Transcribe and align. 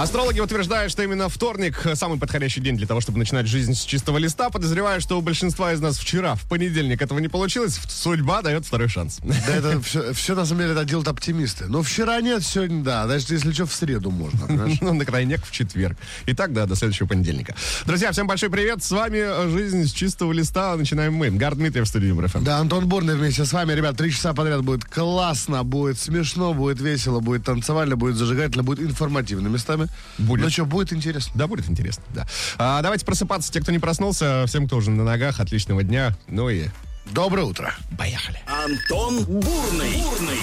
Астрологи 0.00 0.40
утверждают, 0.40 0.90
что 0.90 1.02
именно 1.02 1.28
вторник– 1.28 1.86
самый 1.94 2.18
подходящий 2.18 2.62
день 2.62 2.74
для 2.74 2.86
того, 2.86 3.02
чтобы 3.02 3.18
начинать 3.18 3.46
жизнь 3.46 3.74
с 3.74 3.82
чистого 3.84 4.16
листа. 4.16 4.48
Подозреваю, 4.48 4.98
что 5.02 5.18
у 5.18 5.20
большинства 5.20 5.74
из 5.74 5.80
нас 5.80 5.98
вчера, 5.98 6.36
в 6.36 6.48
понедельник, 6.48 7.02
этого 7.02 7.18
не 7.18 7.28
получилось. 7.28 7.78
Судьба 7.86 8.40
дает 8.40 8.64
второй 8.64 8.88
шанс. 8.88 9.18
Да 9.22 9.54
это 9.54 9.78
все, 9.82 10.14
все 10.14 10.34
на 10.34 10.46
самом 10.46 10.62
деле 10.62 10.72
это 10.72 10.86
делают 10.86 11.06
оптимисты. 11.06 11.66
Но 11.66 11.82
вчера 11.82 12.18
нет, 12.22 12.42
сегодня 12.42 12.82
да. 12.82 13.04
Значит, 13.04 13.30
если 13.30 13.52
что, 13.52 13.66
в 13.66 13.74
среду 13.74 14.10
можно. 14.10 14.46
понимаешь? 14.46 14.78
Ну, 14.80 14.94
на 14.94 15.04
крайняк 15.04 15.44
в 15.44 15.50
четверг. 15.50 15.98
Итак, 16.24 16.54
да, 16.54 16.64
до 16.64 16.76
следующего 16.76 17.06
понедельника. 17.06 17.54
Друзья, 17.84 18.10
всем 18.10 18.26
большой 18.26 18.48
привет. 18.48 18.82
С 18.82 18.90
вами 18.92 19.50
«Жизнь 19.50 19.84
с 19.86 19.92
чистого 19.92 20.32
листа». 20.32 20.74
Начинаем 20.76 21.12
мы. 21.12 21.28
Гар 21.28 21.54
Дмитриев, 21.54 21.86
студия 21.86 22.08
Юмор 22.08 22.28
ФМ. 22.28 22.42
Да, 22.42 22.56
Антон 22.56 22.88
Бурный 22.88 23.16
вместе 23.16 23.44
с 23.44 23.52
вами, 23.52 23.74
ребят, 23.74 23.98
три 23.98 24.10
часа 24.10 24.32
подряд 24.32 24.62
будет 24.62 24.86
классно, 24.86 25.62
будет 25.62 25.98
смешно, 25.98 26.54
будет 26.54 26.80
весело, 26.80 27.20
будет 27.20 27.44
танцевально, 27.44 27.96
будет 27.96 28.16
зажигательно, 28.16 28.62
будет 28.62 28.80
информативно 28.80 29.48
местами. 29.48 29.89
Будет. 30.18 30.42
Ну 30.44 30.50
что, 30.50 30.64
будет 30.66 30.92
интересно. 30.92 31.32
Да, 31.34 31.46
будет 31.46 31.68
интересно, 31.68 32.04
да. 32.14 32.26
А, 32.58 32.82
давайте 32.82 33.04
просыпаться, 33.04 33.52
те, 33.52 33.60
кто 33.60 33.72
не 33.72 33.78
проснулся, 33.78 34.44
всем, 34.46 34.66
кто 34.66 34.76
уже 34.76 34.90
на 34.90 35.04
ногах, 35.04 35.40
отличного 35.40 35.82
дня. 35.82 36.16
Ну 36.28 36.48
и 36.50 36.68
Доброе 37.06 37.44
утро. 37.44 37.74
поехали. 37.98 38.38
Антон 38.46 39.24
Бурный, 39.24 39.96
Бурный, 40.02 40.38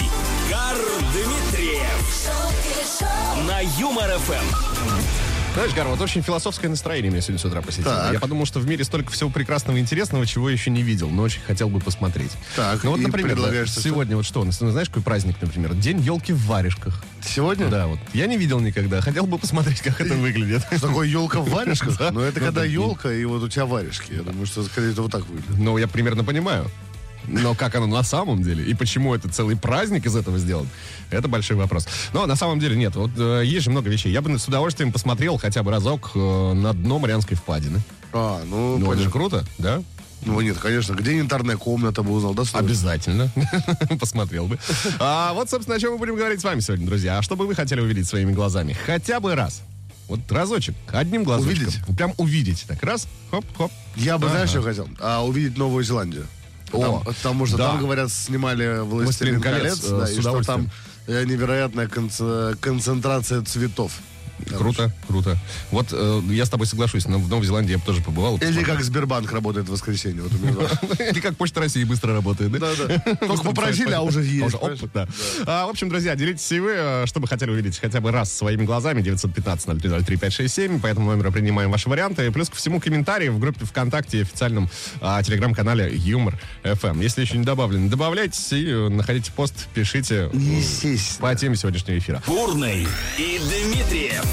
Гар 0.50 0.76
Дмитриев 1.12 2.28
на 3.46 3.60
Юмор 3.78 4.10
ФМ. 4.18 5.17
Знаешь, 5.54 5.74
Гар, 5.74 5.88
вот 5.88 6.00
очень 6.00 6.22
философское 6.22 6.68
настроение 6.68 7.10
меня 7.10 7.20
сегодня 7.20 7.40
с 7.40 7.44
утра 7.44 7.62
посетило. 7.62 7.92
Так. 7.92 8.12
Я 8.12 8.20
подумал, 8.20 8.46
что 8.46 8.60
в 8.60 8.66
мире 8.68 8.84
столько 8.84 9.10
всего 9.10 9.28
прекрасного 9.28 9.76
и 9.76 9.80
интересного, 9.80 10.24
чего 10.24 10.48
я 10.48 10.52
еще 10.54 10.70
не 10.70 10.82
видел, 10.82 11.10
но 11.10 11.22
очень 11.22 11.40
хотел 11.40 11.68
бы 11.68 11.80
посмотреть. 11.80 12.30
Так, 12.54 12.84
ну 12.84 12.92
вот, 12.92 13.00
например, 13.00 13.36
да, 13.40 13.66
что? 13.66 13.80
сегодня 13.80 14.16
вот 14.16 14.24
что, 14.24 14.42
у 14.42 14.44
нас, 14.44 14.60
ну, 14.60 14.70
знаешь, 14.70 14.88
какой 14.88 15.02
праздник, 15.02 15.36
например? 15.40 15.74
День 15.74 15.98
елки 16.00 16.32
в 16.32 16.46
варежках. 16.46 17.02
Сегодня? 17.24 17.68
Да, 17.68 17.88
вот. 17.88 17.98
Я 18.14 18.26
не 18.26 18.36
видел 18.36 18.60
никогда. 18.60 19.00
Хотел 19.00 19.26
бы 19.26 19.36
посмотреть, 19.38 19.80
как 19.80 20.00
это 20.00 20.14
выглядит. 20.14 20.62
Что 20.76 20.88
такое 20.88 21.08
елка 21.08 21.40
в 21.40 21.48
варежках? 21.50 21.98
Ну, 22.12 22.20
это 22.20 22.38
Ну, 22.40 22.46
когда 22.46 22.60
да. 22.60 22.64
елка, 22.64 23.12
и 23.12 23.24
вот 23.24 23.42
у 23.42 23.48
тебя 23.48 23.66
варежки. 23.66 24.12
Я 24.12 24.22
думаю, 24.22 24.46
что 24.46 24.62
скорее 24.62 24.92
это 24.92 25.02
вот 25.02 25.10
так 25.10 25.26
выглядит. 25.26 25.58
Ну, 25.58 25.76
я 25.76 25.88
примерно 25.88 26.22
понимаю. 26.24 26.70
Но 27.28 27.54
как 27.54 27.74
оно 27.74 27.86
на 27.86 28.02
самом 28.02 28.42
деле? 28.42 28.64
И 28.64 28.74
почему 28.74 29.14
это 29.14 29.28
целый 29.28 29.56
праздник 29.56 30.06
из 30.06 30.16
этого 30.16 30.38
сделан? 30.38 30.68
Это 31.10 31.28
большой 31.28 31.56
вопрос. 31.56 31.86
Но 32.12 32.26
на 32.26 32.36
самом 32.36 32.58
деле 32.58 32.76
нет. 32.76 32.96
Вот 32.96 33.10
э, 33.16 33.42
есть 33.44 33.64
же 33.64 33.70
много 33.70 33.90
вещей. 33.90 34.10
Я 34.12 34.22
бы 34.22 34.38
с 34.38 34.48
удовольствием 34.48 34.92
посмотрел 34.92 35.38
хотя 35.38 35.62
бы 35.62 35.70
разок 35.70 36.10
э, 36.14 36.52
на 36.54 36.72
дно 36.72 36.98
Марианской 36.98 37.36
впадины. 37.36 37.80
А, 38.12 38.42
ну, 38.44 38.78
Ну, 38.78 38.92
это 38.92 39.02
же 39.02 39.10
круто, 39.10 39.44
да? 39.58 39.82
Ну, 40.22 40.40
нет, 40.40 40.58
конечно, 40.58 40.94
где 40.94 41.16
янтарная 41.16 41.56
комната 41.56 42.02
бы 42.02 42.10
узнал, 42.12 42.34
да? 42.34 42.44
сложно? 42.44 42.66
Обязательно. 42.68 43.30
Посмотрел 44.00 44.46
бы. 44.46 44.58
А 44.98 45.32
вот, 45.32 45.48
собственно, 45.48 45.76
о 45.76 45.78
чем 45.80 45.92
мы 45.92 45.98
будем 45.98 46.16
говорить 46.16 46.40
с 46.40 46.44
вами 46.44 46.60
сегодня, 46.60 46.86
друзья. 46.86 47.18
А 47.18 47.22
что 47.22 47.36
бы 47.36 47.46
вы 47.46 47.54
хотели 47.54 47.80
увидеть 47.80 48.06
своими 48.08 48.32
глазами? 48.32 48.76
Хотя 48.86 49.20
бы 49.20 49.34
раз. 49.34 49.62
Вот 50.08 50.20
разочек, 50.32 50.74
одним 50.90 51.22
глазочком. 51.22 51.66
Увидеть? 51.66 51.96
Прям 51.96 52.14
увидеть. 52.16 52.64
Так, 52.66 52.82
раз, 52.82 53.06
хоп, 53.30 53.44
хоп. 53.56 53.70
Я 53.94 54.16
бы, 54.16 54.24
Ага. 54.26 54.34
знаешь, 54.36 54.50
что 54.50 54.62
хотел? 54.62 54.88
А, 55.00 55.22
увидеть 55.24 55.58
Новую 55.58 55.84
Зеландию. 55.84 56.26
О, 56.72 56.80
Там- 56.80 57.04
потому 57.04 57.46
что 57.46 57.56
да. 57.56 57.68
там, 57.68 57.80
говорят, 57.80 58.10
снимали 58.10 58.80
«Властелин 58.80 59.38
«Властелин 59.38 59.40
колец», 59.40 59.80
колец», 59.80 59.84
э, 59.84 59.98
да, 59.98 60.06
с 60.06 60.10
и 60.16 60.20
что 60.20 60.42
там 60.42 60.70
э, 61.06 61.24
невероятная 61.24 61.88
конце- 61.88 62.56
концентрация 62.60 63.42
цветов. 63.42 63.92
Круто, 64.56 64.92
круто. 65.06 65.36
Вот 65.70 65.88
э, 65.92 66.20
я 66.30 66.44
с 66.44 66.50
тобой 66.50 66.66
соглашусь, 66.66 67.06
но 67.06 67.18
в 67.18 67.28
Новой 67.28 67.46
Зеландии 67.46 67.72
я 67.72 67.78
бы 67.78 67.84
тоже 67.84 68.02
побывал. 68.02 68.36
Или 68.36 68.46
посмотрел. 68.46 68.74
как 68.74 68.84
Сбербанк 68.84 69.32
работает 69.32 69.68
в 69.68 69.72
воскресенье. 69.72 70.22
Вот 70.22 70.32
у 70.32 70.38
меня. 70.38 71.08
Или 71.10 71.20
как 71.20 71.36
Почта 71.36 71.60
России 71.60 71.84
быстро 71.84 72.12
работает, 72.14 72.50
да? 72.52 72.58
Да-да. 72.58 73.16
Только 73.26 73.44
попросили, 73.44 73.92
а 73.92 74.02
уже 74.02 74.22
есть. 74.22 74.46
Уже 74.46 74.56
опыт, 74.56 74.90
да. 74.92 75.08
А, 75.46 75.66
в 75.66 75.70
общем, 75.70 75.88
друзья, 75.88 76.14
делитесь 76.14 76.50
и 76.52 76.60
вы, 76.60 76.72
э, 76.76 77.06
что 77.06 77.20
бы 77.20 77.28
хотели 77.28 77.50
увидеть 77.50 77.78
хотя 77.78 78.00
бы 78.00 78.10
раз 78.10 78.32
своими 78.32 78.64
глазами. 78.64 79.02
915-0303-567. 79.02 80.80
По 80.80 80.86
этому 80.86 81.10
номеру 81.10 81.32
принимаем 81.32 81.70
ваши 81.70 81.88
варианты. 81.88 82.30
Плюс 82.30 82.48
ко 82.48 82.56
всему 82.56 82.80
комментарии 82.80 83.28
в 83.28 83.38
группе 83.38 83.64
ВКонтакте 83.64 84.18
и 84.18 84.22
официальном 84.22 84.68
а, 85.00 85.22
телеграм-канале 85.22 85.90
Юмор 85.94 86.38
ФМ. 86.62 87.00
Если 87.00 87.22
еще 87.22 87.38
не 87.38 87.44
добавлены, 87.44 87.88
добавляйтесь 87.88 88.52
и 88.52 88.66
э, 88.66 88.88
находите 88.88 89.32
пост, 89.32 89.68
пишите 89.74 90.30
э, 90.32 90.36
Естественно. 90.36 91.28
по 91.28 91.34
теме 91.34 91.56
сегодняшнего 91.56 91.98
эфира. 91.98 92.22
Бурный 92.26 92.86
и 93.18 93.38
Дмитриев 93.38 94.24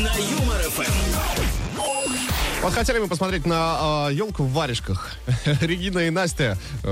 на 0.00 0.14
Юмор 0.16 0.60
ФМ. 0.70 1.06
Вот 2.62 2.72
хотели 2.74 2.98
мы 2.98 3.06
посмотреть 3.06 3.46
на 3.46 4.08
елку 4.10 4.42
в 4.42 4.52
варежках. 4.52 5.12
Регина 5.60 6.00
и 6.00 6.10
Настя 6.10 6.58
э, 6.82 6.88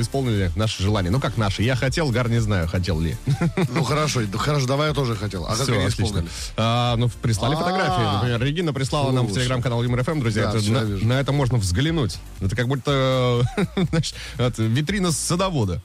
исполнили 0.00 0.50
наше 0.54 0.82
желание. 0.82 1.10
Ну, 1.10 1.18
как 1.18 1.38
наши. 1.38 1.62
Я 1.62 1.76
хотел, 1.76 2.10
Гар 2.10 2.28
не 2.28 2.40
знаю, 2.40 2.68
хотел 2.68 3.00
ли. 3.00 3.16
Ну 3.70 3.84
хорошо, 3.84 4.20
хорошо, 4.34 4.66
давай 4.66 4.88
я 4.88 4.94
тоже 4.94 5.16
хотел. 5.16 5.46
А 5.46 5.50
как 5.56 5.62
Все, 5.62 5.72
они 5.72 5.84
отлично. 5.84 6.04
исполнили? 6.04 6.30
А, 6.56 6.96
ну, 6.96 7.08
прислали 7.08 7.54
А. 7.54 7.56
фотографии. 7.56 8.14
Например, 8.16 8.42
Регина 8.42 8.72
прислала 8.74 9.12
нам 9.12 9.26
в 9.26 9.32
телеграм-канал 9.32 9.82
Юмор 9.82 10.02
ФМ, 10.04 10.20
друзья. 10.20 10.50
Да, 10.52 10.58
Это 10.58 10.70
на, 10.70 10.80
на 10.82 11.12
это 11.20 11.32
можно 11.32 11.56
взглянуть. 11.58 12.18
Это 12.40 12.54
как 12.54 12.68
будто 12.68 13.42
знаешь, 13.90 14.14
витрина 14.58 15.10
с 15.10 15.16
садовода. 15.16 15.80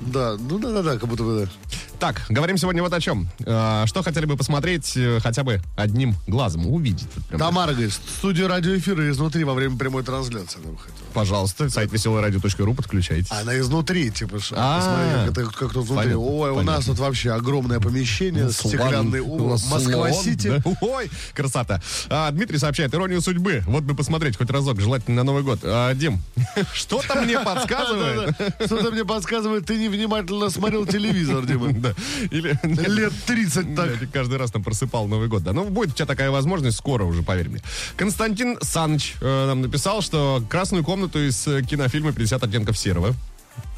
Да, 0.00 0.36
ну 0.38 0.58
да-да-да, 0.58 0.98
как 0.98 1.08
будто 1.08 1.22
бы 1.22 1.44
да. 1.46 1.50
Так, 1.98 2.22
говорим 2.30 2.56
сегодня 2.56 2.82
вот 2.82 2.94
о 2.94 3.00
чем. 3.00 3.28
А, 3.44 3.84
Что 3.86 4.02
хотели 4.02 4.24
бы 4.24 4.38
посмотреть 4.38 4.96
э, 4.96 5.20
хотя 5.22 5.42
бы 5.44 5.60
одним 5.76 6.14
глазом, 6.26 6.66
увидеть. 6.66 7.06
Прям. 7.28 7.38
Тамара 7.38 7.72
говорит, 7.72 7.92
студию 7.92 8.48
радиоэфира 8.48 9.10
изнутри 9.10 9.44
во 9.44 9.52
время 9.52 9.76
прямой 9.76 10.02
трансляции 10.02 10.60
бы 10.60 10.78
хотела. 10.78 10.96
Пожалуйста, 11.12 11.68
сайт 11.68 11.92
веселорадио.ру, 11.92 12.72
подключайтесь. 12.74 13.30
Она 13.30 13.58
изнутри, 13.58 14.10
типа, 14.10 14.40
ш- 14.40 14.54
А, 14.56 14.78
посмотри, 14.78 15.44
как 15.44 15.54
как 15.54 15.72
тут 15.74 15.86
внутри. 15.88 15.96
понятно, 16.14 16.18
Ой, 16.20 16.50
у 16.50 16.54
понятно. 16.54 16.76
нас 16.78 16.84
тут 16.86 16.98
вообще 17.00 17.32
огромное 17.32 17.80
помещение, 17.80 18.44
Ну, 18.44 18.50
стеклянный 18.52 19.20
у 19.20 19.34
угол, 19.34 19.48
Москва-Сити. 19.68 20.62
да. 20.64 20.72
Ой, 20.80 21.10
красота. 21.34 21.82
А, 22.08 22.30
Дмитрий 22.30 22.56
сообщает, 22.56 22.94
иронию 22.94 23.20
судьбы. 23.20 23.62
Вот 23.66 23.82
бы 23.82 23.94
посмотреть 23.94 24.38
хоть 24.38 24.48
разок, 24.48 24.80
желательно 24.80 25.16
на 25.18 25.24
Новый 25.24 25.42
год. 25.42 25.58
А, 25.64 25.92
Дим, 25.92 26.22
что-то 26.72 27.20
мне 27.20 27.38
подсказывает. 27.44 28.34
Что-то 28.64 28.90
мне 28.90 29.04
подсказывает, 29.04 29.66
ты 29.66 29.76
невнимательно 29.90 30.50
смотрел 30.50 30.86
телевизор, 30.86 31.44
Дима. 31.46 31.70
Да. 31.80 31.94
Или 32.30 32.58
Лет 32.62 33.12
30 33.26 33.74
так. 33.74 33.98
Да, 34.00 34.06
каждый 34.12 34.38
раз 34.38 34.50
там 34.50 34.62
просыпал 34.62 35.06
Новый 35.06 35.28
год. 35.28 35.42
Да, 35.42 35.52
ну 35.52 35.64
будет 35.64 35.90
у 35.90 35.92
тебя 35.92 36.06
такая 36.06 36.30
возможность 36.30 36.76
скоро 36.76 37.04
уже, 37.04 37.22
поверь 37.22 37.48
мне. 37.48 37.60
Константин 37.96 38.58
Саныч 38.60 39.16
э, 39.20 39.46
нам 39.46 39.62
написал, 39.62 40.02
что 40.02 40.42
красную 40.48 40.84
комнату 40.84 41.18
из 41.18 41.46
э, 41.46 41.62
кинофильма 41.62 42.10
«50 42.10 42.44
оттенков 42.44 42.76
серого». 42.76 43.14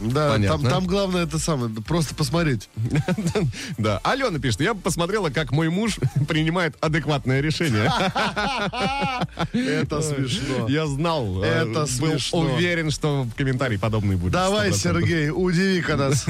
Да, 0.01 0.31
там, 0.31 0.43
Понятно. 0.43 0.71
там 0.71 0.87
главное 0.87 1.23
это 1.25 1.39
самое, 1.39 1.73
просто 1.87 2.15
посмотреть. 2.15 2.69
Да. 3.79 3.99
Алена 4.05 4.39
пишет, 4.39 4.61
я 4.61 4.75
бы 4.75 4.81
посмотрела, 4.81 5.31
как 5.31 5.53
мой 5.53 5.69
муж 5.69 5.99
принимает 6.29 6.77
адекватное 6.81 7.41
решение. 7.41 7.91
Это 9.53 10.01
смешно. 10.03 10.69
Я 10.69 10.87
знал. 10.87 11.43
э, 11.43 11.47
Это 11.47 11.87
был 12.01 12.19
уверен, 12.41 12.91
что 12.91 13.27
комментарий 13.37 13.79
подобный 13.79 14.17
будет. 14.17 14.33
Давай, 14.33 14.71
100%. 14.71 14.75
Сергей, 14.77 15.31
удиви-ка 15.31 15.97
нас. 15.97 16.27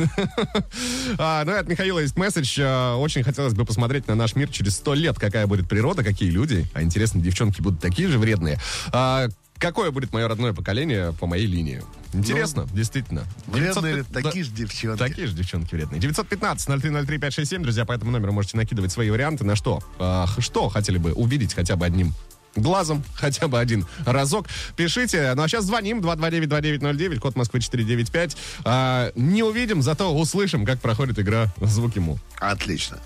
А, 1.19 1.45
ну 1.45 1.53
и 1.53 1.59
от 1.59 1.69
Михаила 1.69 1.99
есть 2.01 2.17
месседж. 2.17 2.59
А, 2.63 2.97
Очень 2.97 3.23
хотелось 3.23 3.55
бы 3.55 3.65
посмотреть 3.65 4.07
на 4.09 4.15
наш 4.15 4.35
мир 4.35 4.49
через 4.49 4.77
сто 4.77 4.95
лет. 4.95 5.19
Какая 5.19 5.47
будет 5.47 5.69
природа, 5.69 6.03
какие 6.05 6.31
люди. 6.31 6.67
А 6.75 6.83
интересно, 6.83 7.21
девчонки 7.21 7.61
будут 7.61 7.81
такие 7.81 8.09
же 8.09 8.19
вредные. 8.19 8.59
А, 8.93 9.29
какое 9.63 9.93
будет 9.93 10.13
мое 10.13 10.27
родное 10.27 10.53
поколение 10.53 11.15
по 11.21 11.27
моей 11.27 11.47
линии? 11.47 11.83
Интересно, 12.13 12.67
действительно. 12.75 13.23
Вредные 13.47 13.95
900 13.95 14.15
ли? 14.17 14.23
такие 14.23 14.45
же 14.45 14.51
девчонки. 14.51 14.99
Такие 14.99 15.27
же 15.29 15.35
девчонки 15.35 15.75
вредные. 15.75 16.01
915-0303-567, 16.03 17.63
друзья, 17.63 17.85
по 17.85 17.93
этому 17.93 18.11
номеру 18.11 18.33
можете 18.33 18.57
накидывать 18.57 18.91
свои 18.91 19.09
варианты 19.09 19.45
на 19.45 19.55
что? 19.55 19.81
А, 19.99 20.27
что 20.39 20.69
хотели 20.69 20.99
бы 20.99 21.13
увидеть 21.13 21.55
хотя 21.55 21.77
бы 21.77 21.87
одним 21.87 22.13
глазом, 22.57 23.05
хотя 23.15 23.47
бы 23.47 23.61
один 23.61 23.87
разок. 24.05 24.47
Пишите. 24.77 25.33
Ну 25.35 25.43
а 25.43 25.49
сейчас 25.49 25.65
звоним 25.65 26.01
229-2909, 26.01 27.19
код 27.21 27.37
Москвы 27.37 27.61
495. 27.61 28.37
А, 28.65 29.13
не 29.15 29.45
увидим, 29.45 29.81
зато 29.81 30.13
услышим, 30.13 30.67
как 30.67 30.81
проходит 30.81 31.21
игра 31.21 31.47
«Звуки 31.61 32.01
Му». 32.01 32.19
Отлично. 32.41 32.99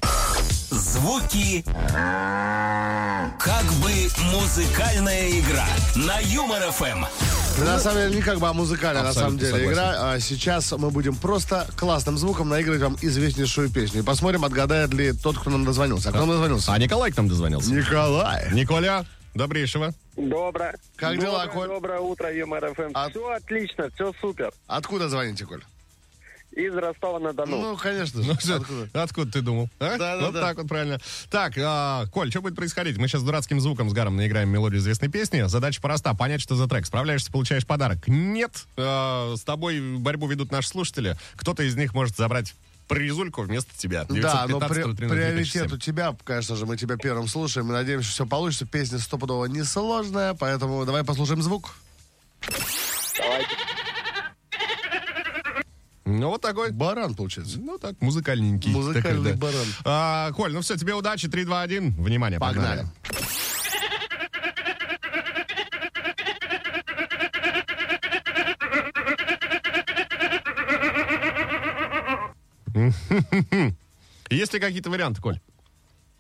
Звуки 0.87 1.65
как 3.41 3.65
бы 3.83 3.91
музыкальная 4.33 5.31
игра 5.31 5.67
на 5.97 6.21
Юмор 6.21 6.63
ФМ. 6.71 7.05
На 7.65 7.81
самом 7.81 7.97
деле, 7.99 8.15
не 8.15 8.23
как 8.23 8.39
бы, 8.39 8.47
а 8.47 8.53
музыкальная, 8.53 9.03
на 9.03 9.13
самом 9.13 9.35
Абсолютно 9.35 9.59
деле, 9.59 9.75
согласен. 9.75 9.93
игра. 9.99 10.13
А 10.13 10.21
сейчас 10.21 10.71
мы 10.73 10.91
будем 10.93 11.17
просто 11.17 11.67
классным 11.77 12.17
звуком 12.19 12.49
наигрывать 12.51 12.83
вам 12.83 12.97
известнейшую 13.03 13.69
песню. 13.71 14.01
И 14.03 14.05
посмотрим, 14.05 14.45
отгадает 14.45 14.95
ли 14.95 15.13
тот, 15.13 15.37
кто 15.39 15.51
нам 15.51 15.65
дозвонился. 15.65 16.11
А 16.11 16.13
кто 16.13 16.21
нам 16.21 16.31
дозвонился? 16.31 16.73
А 16.73 16.79
Николай 16.79 17.11
к 17.11 17.17
нам 17.17 17.27
дозвонился. 17.29 17.73
Николай. 17.73 18.53
Николя, 18.53 19.05
добрейшего. 19.35 19.93
Доброе. 20.17 20.77
Как 20.95 21.19
дела, 21.19 21.47
Доброе, 21.47 21.49
Коль? 21.55 21.69
Доброе 21.69 22.01
утро, 22.01 22.33
Юмор 22.33 22.73
ФМ. 22.75 22.91
А- 22.95 23.11
Все 23.11 23.29
отлично, 23.31 23.91
все 23.95 24.13
супер. 24.21 24.53
Откуда 24.69 25.09
звоните, 25.09 25.47
Коль? 25.47 25.63
Из 26.57 26.75
Ростова-на-Дону. 26.75 27.61
Ну, 27.61 27.77
конечно 27.77 28.23
же. 28.23 28.29
Ну, 28.47 28.55
Откуда? 28.57 29.03
Откуда 29.03 29.33
ты 29.33 29.43
думал? 29.43 29.69
а? 29.79 29.99
Да, 29.99 30.17
да, 30.17 30.25
вот 30.25 30.35
да. 30.35 30.41
так 30.41 30.57
вот 30.57 30.69
правильно. 30.69 30.99
Так, 31.31 31.53
а, 31.59 32.07
Коль, 32.07 32.31
что 32.31 32.41
будет 32.41 32.57
происходить? 32.57 32.97
Мы 32.97 33.09
сейчас 33.09 33.23
дурацким 33.23 33.61
звуком 33.61 33.91
с 33.91 33.93
Гаром 33.93 34.17
наиграем 34.17 34.49
мелодию 34.49 34.81
известной 34.81 35.09
песни. 35.09 35.43
Задача 35.47 35.83
проста. 35.83 36.15
Понять, 36.15 36.41
что 36.41 36.57
за 36.57 36.67
трек. 36.67 36.87
Справляешься, 36.87 37.31
получаешь 37.31 37.67
подарок. 37.67 38.09
Нет. 38.09 38.65
а, 38.79 39.35
с 39.37 39.43
тобой 39.43 39.81
борьбу 39.99 40.27
ведут 40.29 40.51
наши 40.51 40.69
слушатели. 40.69 41.17
Кто-то 41.37 41.63
из 41.63 41.77
них 41.77 41.93
может 41.93 42.17
забрать 42.17 42.55
призульку 42.89 43.43
вместо 43.43 43.77
тебя. 43.77 44.05
Да, 44.09 44.47
но 44.49 44.61
915 44.61 44.69
при- 44.69 44.95
03 44.95 45.09
приоритет 45.09 45.73
у 45.73 45.77
тебя, 45.79 46.17
конечно 46.25 46.57
же, 46.57 46.65
мы 46.65 46.77
тебя 46.79 46.97
первым 46.97 47.29
слушаем. 47.29 47.67
Мы 47.67 47.75
надеемся, 47.75 48.07
что 48.07 48.15
все 48.15 48.27
получится. 48.27 48.65
Песня 48.65 48.99
стопудово 48.99 49.45
несложная, 49.47 50.33
поэтому 50.35 50.87
давай 50.87 51.05
послушаем 51.05 51.43
звук. 51.43 51.75
Ну, 56.07 56.29
вот 56.29 56.41
такой. 56.41 56.71
Баран, 56.71 57.15
получается. 57.15 57.59
Ну, 57.59 57.79
так, 57.79 58.01
музыкальненький. 58.01 58.71
Музыкальный 58.71 59.33
такой, 59.33 59.33
да. 59.33 59.37
баран. 59.39 59.67
А, 59.85 60.33
Коль, 60.33 60.53
ну 60.53 60.61
все, 60.61 60.77
тебе 60.77 60.95
удачи. 60.95 61.29
3, 61.29 61.45
2, 61.45 61.63
1. 61.63 62.03
Внимание, 62.03 62.39
погнали. 62.39 62.87
Погнали. 63.03 63.37
Есть 74.31 74.53
ли 74.55 74.61
какие-то 74.61 74.91
варианты, 74.91 75.21
Коль? 75.21 75.41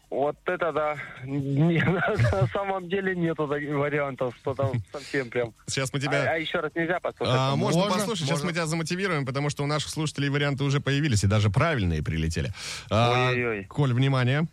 Вот 0.08 0.37
это 0.47 0.73
да. 0.73 0.97
Не, 1.25 1.82
на 2.32 2.47
самом 2.53 2.88
деле 2.88 3.17
нету 3.17 3.49
таких 3.49 3.75
вариантов, 3.75 4.35
что 4.41 4.55
там 4.55 4.73
совсем 4.93 5.29
прям. 5.31 5.53
Сейчас 5.67 5.93
мы 5.93 5.99
А, 5.99 6.03
тебя... 6.03 6.32
а 6.32 6.37
еще 6.37 6.61
раз 6.61 6.73
нельзя 6.75 7.00
послушать? 7.00 7.35
А, 7.37 7.56
можно, 7.56 7.81
Можно, 7.82 7.97
послушать, 7.99 8.25
сейчас 8.25 8.31
можно. 8.38 8.47
мы 8.47 8.53
тебя 8.53 8.67
замотивируем, 8.67 9.26
потому 9.26 9.50
что 9.50 9.64
у 9.64 9.67
наших 9.67 9.91
слушателей 9.91 10.29
варианты 10.29 10.62
уже 10.64 10.81
появились, 10.81 11.25
и 11.25 11.26
даже 11.26 11.50
правильные 11.50 12.03
прилетели. 12.03 12.53
А, 12.91 13.29
Ой-ой-ой. 13.31 13.64
Коль, 13.64 13.93
внимание. 13.93 14.47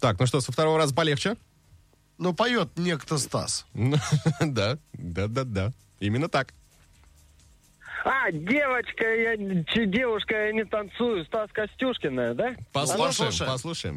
Так, 0.00 0.18
ну 0.20 0.26
что, 0.26 0.40
со 0.40 0.52
второго 0.52 0.78
раза 0.78 0.94
полегче? 0.94 1.36
Ну, 2.18 2.32
поет 2.34 2.70
некто 2.76 3.18
Стас. 3.18 3.66
Да, 4.40 4.78
да, 4.92 5.26
да, 5.28 5.44
да. 5.44 5.72
Именно 6.00 6.28
так. 6.28 6.52
А, 8.04 8.30
девочка, 8.30 9.04
я, 9.04 9.36
девушка, 9.36 10.46
я 10.46 10.52
не 10.52 10.64
танцую. 10.64 11.24
Стас 11.26 11.50
Костюшкина, 11.52 12.34
да? 12.34 12.54
Послушаем, 12.72 13.32
послушаем. 13.46 13.96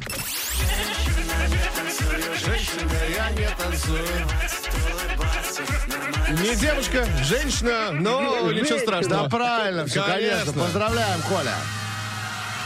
Не 6.42 6.56
девушка, 6.56 7.06
женщина, 7.24 7.90
но 7.92 8.50
ничего 8.52 8.78
Да, 8.78 8.82
страшного. 8.84 9.28
правильно, 9.28 9.86
все, 9.86 10.02
конечно. 10.04 10.38
Конечно. 10.38 10.62
Поздравляем, 10.64 11.20
Коля. 11.22 11.54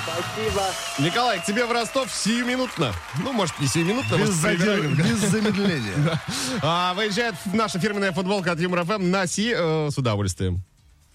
Спасибо. 0.04 0.62
Николай, 0.98 1.40
к 1.40 1.44
тебе 1.44 1.64
в 1.66 1.72
Ростов 1.72 2.12
сиюминутно. 2.12 2.92
Ну, 3.22 3.32
может, 3.32 3.58
не 3.60 3.66
сиюминутно, 3.66 4.16
Без, 4.16 4.38
перерывом. 4.40 4.94
без 4.94 5.18
замедления. 5.18 6.20
А, 6.62 6.94
выезжает 6.94 7.34
наша 7.52 7.78
фирменная 7.78 8.12
футболка 8.12 8.52
от 8.52 8.60
Юмор 8.60 8.84
ФМ 8.84 9.10
на 9.10 9.26
Си 9.26 9.52
э, 9.56 9.88
с 9.90 9.98
удовольствием. 9.98 10.62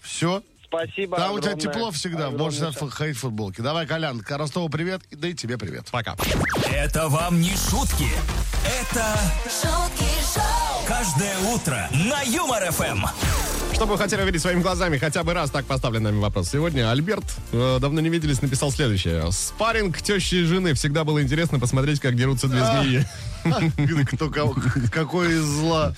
Все. 0.00 0.42
Спасибо 0.64 1.16
Там 1.16 1.32
у 1.32 1.40
тебя 1.40 1.50
огромное. 1.52 1.72
тепло 1.72 1.90
всегда. 1.90 2.26
Огромное. 2.28 2.66
Можешь 2.70 2.92
ходить 2.92 3.16
в 3.16 3.20
футболке. 3.20 3.62
Давай, 3.62 3.86
Колян, 3.86 4.24
Ростову 4.28 4.68
привет, 4.68 5.02
да 5.10 5.28
и 5.28 5.34
тебе 5.34 5.58
привет. 5.58 5.86
Пока. 5.90 6.14
Это 6.70 7.08
вам 7.08 7.40
не 7.40 7.50
шутки. 7.56 8.08
Это 8.64 9.16
шутки 9.44 10.04
шоу, 10.34 10.84
каждое 10.86 11.36
утро 11.52 11.88
на 11.92 12.22
Юмор 12.22 12.70
ФМ. 12.70 13.04
Что 13.80 13.86
бы 13.86 13.92
вы 13.94 13.98
хотели 13.98 14.20
увидеть 14.20 14.42
своими 14.42 14.60
глазами 14.60 14.98
хотя 14.98 15.24
бы 15.24 15.32
раз 15.32 15.50
так 15.50 15.64
поставлен 15.64 16.02
нами 16.02 16.18
вопрос. 16.18 16.50
Сегодня 16.50 16.90
Альберт, 16.90 17.24
э, 17.52 17.78
давно 17.80 18.02
не 18.02 18.10
виделись, 18.10 18.42
написал 18.42 18.70
следующее. 18.70 19.32
Спарринг 19.32 20.02
тещи 20.02 20.34
и 20.34 20.44
жены. 20.44 20.74
Всегда 20.74 21.02
было 21.02 21.22
интересно 21.22 21.58
посмотреть, 21.58 21.98
как 21.98 22.14
дерутся 22.14 22.46
две 22.48 22.62
змеи. 22.62 23.06
Кто, 24.12 24.28
кого- 24.30 24.56
какой 24.92 25.34
из 25.34 25.42
зла 25.44 25.94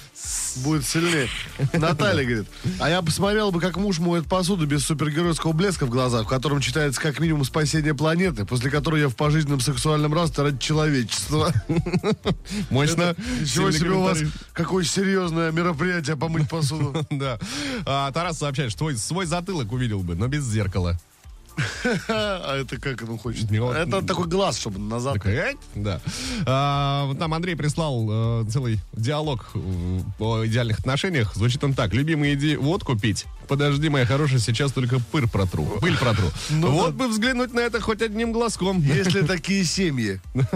будет 0.56 0.86
сильнее. 0.86 1.28
Наталья 1.72 2.24
говорит, 2.24 2.46
а 2.78 2.88
я 2.88 3.02
посмотрел 3.02 3.50
бы, 3.50 3.60
как 3.60 3.76
муж 3.76 3.98
моет 3.98 4.26
посуду 4.26 4.66
без 4.66 4.84
супергеройского 4.84 5.52
блеска 5.52 5.86
в 5.86 5.90
глазах, 5.90 6.26
в 6.26 6.28
котором 6.28 6.60
читается 6.60 7.00
как 7.00 7.18
минимум 7.20 7.44
спасение 7.44 7.94
планеты, 7.94 8.44
после 8.44 8.70
которой 8.70 9.00
я 9.00 9.08
в 9.08 9.16
пожизненном 9.16 9.60
сексуальном 9.60 10.12
росте 10.14 10.42
ради 10.42 10.58
человечества. 10.58 11.52
Мощно. 12.70 13.14
Ничего 13.40 13.70
себе 13.70 13.90
у 13.90 14.02
вас 14.02 14.18
какое 14.52 14.84
серьезное 14.84 15.50
мероприятие 15.52 16.16
помыть 16.16 16.48
посуду. 16.48 17.06
Да. 17.10 17.38
А, 17.86 18.10
Тарас 18.12 18.38
сообщает, 18.38 18.72
что 18.72 18.90
свой 18.96 19.26
затылок 19.26 19.70
увидел 19.72 20.00
бы, 20.00 20.14
но 20.14 20.28
без 20.28 20.44
зеркала. 20.44 20.98
А 22.08 22.56
это 22.56 22.78
как 22.78 23.02
он 23.08 23.18
хочет? 23.18 23.50
Это 23.50 24.02
такой 24.02 24.26
глаз, 24.26 24.58
чтобы 24.58 24.78
назад. 24.78 25.24
«Эй!» 25.26 25.56
Да. 25.74 26.00
А, 26.46 27.12
Нам 27.14 27.34
Андрей 27.34 27.56
прислал 27.56 28.42
э, 28.42 28.44
целый 28.50 28.78
диалог 28.92 29.50
э, 29.54 30.00
о 30.18 30.46
идеальных 30.46 30.80
отношениях. 30.80 31.34
Звучит 31.34 31.62
он 31.64 31.74
так. 31.74 31.92
Любимый, 31.94 32.34
иди 32.34 32.56
водку 32.56 32.98
пить. 32.98 33.26
Подожди, 33.52 33.90
моя 33.90 34.06
хорошая, 34.06 34.38
сейчас 34.38 34.72
только 34.72 34.98
пыр 34.98 35.28
протру. 35.28 35.66
Пыль 35.82 35.98
протру. 35.98 36.30
вот 36.48 36.94
бы 36.94 37.06
взглянуть 37.08 37.52
на 37.52 37.60
это 37.60 37.82
хоть 37.82 38.00
одним 38.00 38.32
глазком. 38.32 38.80
Если 38.80 39.20
такие 39.20 39.62
семьи. 39.64 40.20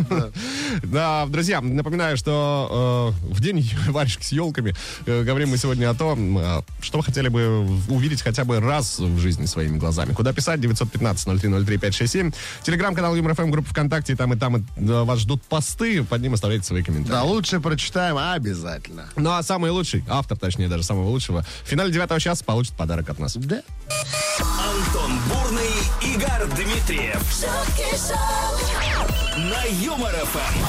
Да, 0.82 1.26
друзья, 1.26 1.60
напоминаю, 1.60 2.16
что 2.16 3.14
э, 3.22 3.32
в 3.32 3.40
день 3.40 3.70
варежки 3.88 4.22
с 4.24 4.32
елками 4.32 4.74
э, 5.06 5.22
говорим 5.24 5.50
мы 5.50 5.58
сегодня 5.58 5.90
о 5.90 5.94
том, 5.94 6.38
э, 6.38 6.62
что 6.80 6.98
вы 6.98 7.04
хотели 7.04 7.28
бы 7.28 7.66
увидеть 7.88 8.22
хотя 8.22 8.44
бы 8.44 8.60
раз 8.60 8.98
в 8.98 9.18
жизни 9.18 9.46
своими 9.46 9.76
глазами. 9.78 10.12
Куда 10.12 10.32
писать? 10.32 10.60
915-0303-567. 10.60 12.34
Телеграм-канал 12.62 13.14
Юмор 13.14 13.34
ФМ, 13.34 13.50
группа 13.50 13.70
ВКонтакте. 13.70 14.14
и 14.14 14.16
Там 14.16 14.32
и 14.32 14.36
там 14.36 14.66
вас 14.76 15.20
ждут 15.20 15.42
посты. 15.42 16.02
Под 16.04 16.20
ним 16.22 16.34
оставляйте 16.34 16.64
свои 16.64 16.80
Да, 16.82 16.86
комментарии. 16.86 17.28
лучше 17.28 17.60
прочитаем 17.60 18.16
обязательно. 18.18 19.06
Ну 19.16 19.30
а 19.32 19.42
самый 19.42 19.70
лучший, 19.70 20.04
автор, 20.08 20.36
точнее, 20.38 20.68
даже 20.68 20.82
самого 20.82 21.08
лучшего, 21.08 21.44
в 21.64 21.68
финале 21.68 21.92
девятого 21.92 22.20
часа 22.20 22.44
получит 22.44 22.74
подарок 22.74 22.85
от 22.94 23.18
нас. 23.18 23.36
Да. 23.36 23.62
Антон 24.38 25.18
Бурный, 25.28 25.70
Игорь 26.02 26.46
Дмитриев 26.56 27.22
на 29.36 29.64
Юмор 29.84 30.14
ФМ. 30.14 30.62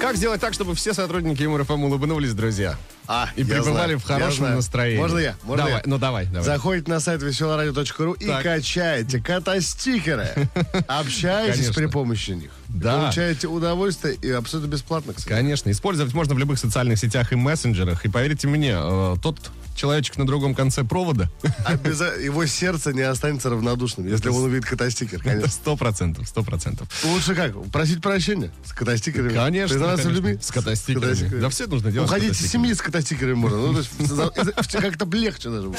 Как 0.00 0.16
сделать 0.16 0.40
так, 0.40 0.52
чтобы 0.52 0.74
все 0.74 0.94
сотрудники 0.94 1.42
Юмор 1.42 1.64
ФМ 1.64 1.84
улыбнулись, 1.84 2.34
друзья? 2.34 2.76
А, 3.06 3.28
И 3.36 3.44
пребывали 3.44 3.94
знаю, 3.94 3.98
в 4.00 4.02
хорошем 4.02 4.54
настроении. 4.56 4.98
Можно 4.98 5.18
я? 5.18 5.36
Можно 5.44 5.64
давай, 5.64 5.72
я? 5.74 5.82
ну 5.86 5.98
давай, 5.98 6.26
давай. 6.26 6.42
Заходите 6.42 6.90
на 6.90 6.98
сайт 6.98 7.22
веселорадио.ру 7.22 8.12
и 8.14 8.26
качаете 8.42 9.20
кота-стикеры. 9.20 10.28
Общаетесь 10.88 11.54
Конечно. 11.66 11.74
при 11.74 11.86
помощи 11.86 12.32
них. 12.32 12.50
Да. 12.68 12.98
Получаете 12.98 13.46
удовольствие 13.46 14.14
и 14.14 14.30
абсолютно 14.30 14.72
бесплатно, 14.72 15.12
кстати. 15.12 15.28
Конечно, 15.32 15.70
использовать 15.70 16.14
можно 16.14 16.34
в 16.34 16.38
любых 16.38 16.58
социальных 16.58 16.98
сетях 16.98 17.32
и 17.32 17.36
мессенджерах. 17.36 18.04
И 18.04 18.08
поверьте 18.08 18.48
мне, 18.48 18.74
э, 18.74 19.16
тот 19.22 19.38
человечек 19.74 20.16
на 20.16 20.26
другом 20.26 20.54
конце 20.54 20.84
провода, 20.84 21.30
Обяза- 21.66 22.20
Его 22.20 22.46
сердце 22.46 22.92
не 22.92 23.02
останется 23.02 23.50
равнодушным, 23.50 24.06
если 24.06 24.28
он 24.28 24.44
увидит 24.44 24.64
кота-стикер, 24.66 25.18
это 25.20 25.28
конечно. 25.28 25.48
сто 25.50 25.76
процентов, 25.76 26.28
сто 26.28 26.42
процентов. 26.42 26.88
Лучше 27.04 27.34
как? 27.34 27.52
Просить 27.70 28.00
прощения 28.02 28.50
с 28.64 28.72
кота-стикерами? 28.72 29.34
Конечно, 29.34 29.68
Признаваться 29.74 30.08
в 30.08 30.10
конечно. 30.10 30.26
любви? 30.28 30.38
С 30.42 30.50
кота-стикерами. 30.50 31.40
Да 31.40 31.48
все 31.48 31.66
нужно 31.66 31.90
делать 31.92 32.08
с 32.08 32.12
Уходить 32.12 32.32
из 32.40 32.50
семьи 32.50 32.72
с 32.72 32.80
кота-стикерами 32.82 33.34
можно. 33.34 33.58
Ну, 33.58 33.72
то 33.74 33.78
есть 33.80 34.72
как-то 34.72 35.06
легче 35.16 35.50
даже. 35.50 35.70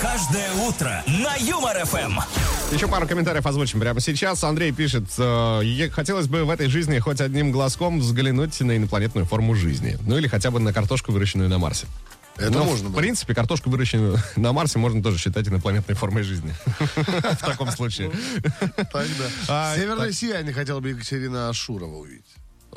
Каждое 0.00 0.52
утро 0.66 1.02
на 1.06 1.34
Юмор 1.36 1.76
ФМ. 1.84 2.20
Еще 2.72 2.86
пару 2.86 3.08
комментариев 3.08 3.44
озвучим 3.44 3.80
прямо 3.80 4.00
сейчас. 4.00 4.44
Андрей 4.44 4.70
пишет, 4.72 5.04
э, 5.18 5.60
«Е- 5.64 5.90
хотелось 5.90 6.28
бы 6.28 6.44
в 6.44 6.50
этой 6.50 6.68
жизни 6.68 6.98
хоть 7.00 7.20
одним 7.20 7.50
глазком 7.50 7.98
взглянуть 7.98 8.60
на 8.60 8.76
инопланетную 8.76 9.26
форму 9.26 9.54
жизни. 9.56 9.98
Ну 10.06 10.16
или 10.18 10.28
хотя 10.28 10.50
бы 10.52 10.60
на 10.60 10.72
картошку, 10.72 11.10
выращенную 11.10 11.48
на 11.48 11.58
Марсе. 11.58 11.86
Это 12.38 12.50
Но, 12.52 12.64
можно 12.64 12.88
В 12.88 12.92
было. 12.92 13.00
принципе, 13.00 13.34
картошку, 13.34 13.68
выращенную 13.70 14.16
на 14.36 14.52
Марсе, 14.52 14.78
можно 14.78 15.02
тоже 15.02 15.18
считать 15.18 15.48
инопланетной 15.48 15.94
формой 15.94 16.22
жизни. 16.22 16.54
В 16.96 17.36
таком 17.38 17.70
случае. 17.70 18.10
Тогда. 18.76 19.24
А, 19.48 19.74
Северное 19.76 20.12
сияние 20.12 20.54
хотела 20.54 20.80
бы 20.80 20.90
Екатерина 20.90 21.48
Ашурова 21.48 21.96
увидеть. 21.96 22.24